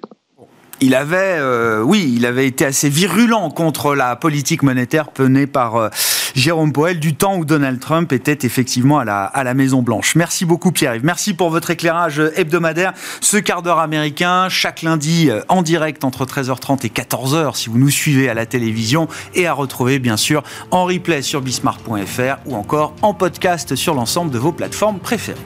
il 0.81 0.95
avait, 0.95 1.37
euh, 1.39 1.81
oui, 1.81 2.13
il 2.15 2.25
avait 2.25 2.47
été 2.47 2.65
assez 2.65 2.89
virulent 2.89 3.49
contre 3.49 3.95
la 3.95 4.15
politique 4.15 4.63
monétaire 4.63 5.07
menée 5.19 5.47
par 5.47 5.75
euh, 5.75 5.89
Jérôme 6.35 6.73
Powell 6.73 6.99
du 6.99 7.15
temps 7.15 7.37
où 7.37 7.45
Donald 7.45 7.79
Trump 7.79 8.11
était 8.11 8.45
effectivement 8.45 8.99
à 8.99 9.05
la, 9.05 9.23
à 9.23 9.43
la 9.43 9.53
Maison 9.53 9.81
Blanche. 9.81 10.15
Merci 10.15 10.45
beaucoup 10.45 10.71
Pierre-Yves. 10.71 11.05
Merci 11.05 11.33
pour 11.33 11.49
votre 11.49 11.71
éclairage 11.71 12.21
hebdomadaire. 12.35 12.93
Ce 13.21 13.37
quart 13.37 13.61
d'heure 13.61 13.79
américain, 13.79 14.49
chaque 14.49 14.81
lundi 14.81 15.29
euh, 15.29 15.41
en 15.47 15.61
direct 15.61 16.03
entre 16.03 16.25
13h30 16.25 16.85
et 16.85 16.89
14h 16.89 17.55
si 17.55 17.69
vous 17.69 17.77
nous 17.77 17.89
suivez 17.89 18.29
à 18.29 18.33
la 18.33 18.45
télévision 18.45 19.07
et 19.33 19.47
à 19.47 19.53
retrouver 19.53 19.99
bien 19.99 20.17
sûr 20.17 20.43
en 20.71 20.85
replay 20.85 21.21
sur 21.21 21.41
bismarck.fr 21.41 22.37
ou 22.45 22.55
encore 22.55 22.93
en 23.01 23.13
podcast 23.13 23.75
sur 23.75 23.93
l'ensemble 23.93 24.31
de 24.31 24.37
vos 24.37 24.51
plateformes 24.51 24.99
préférées. 24.99 25.39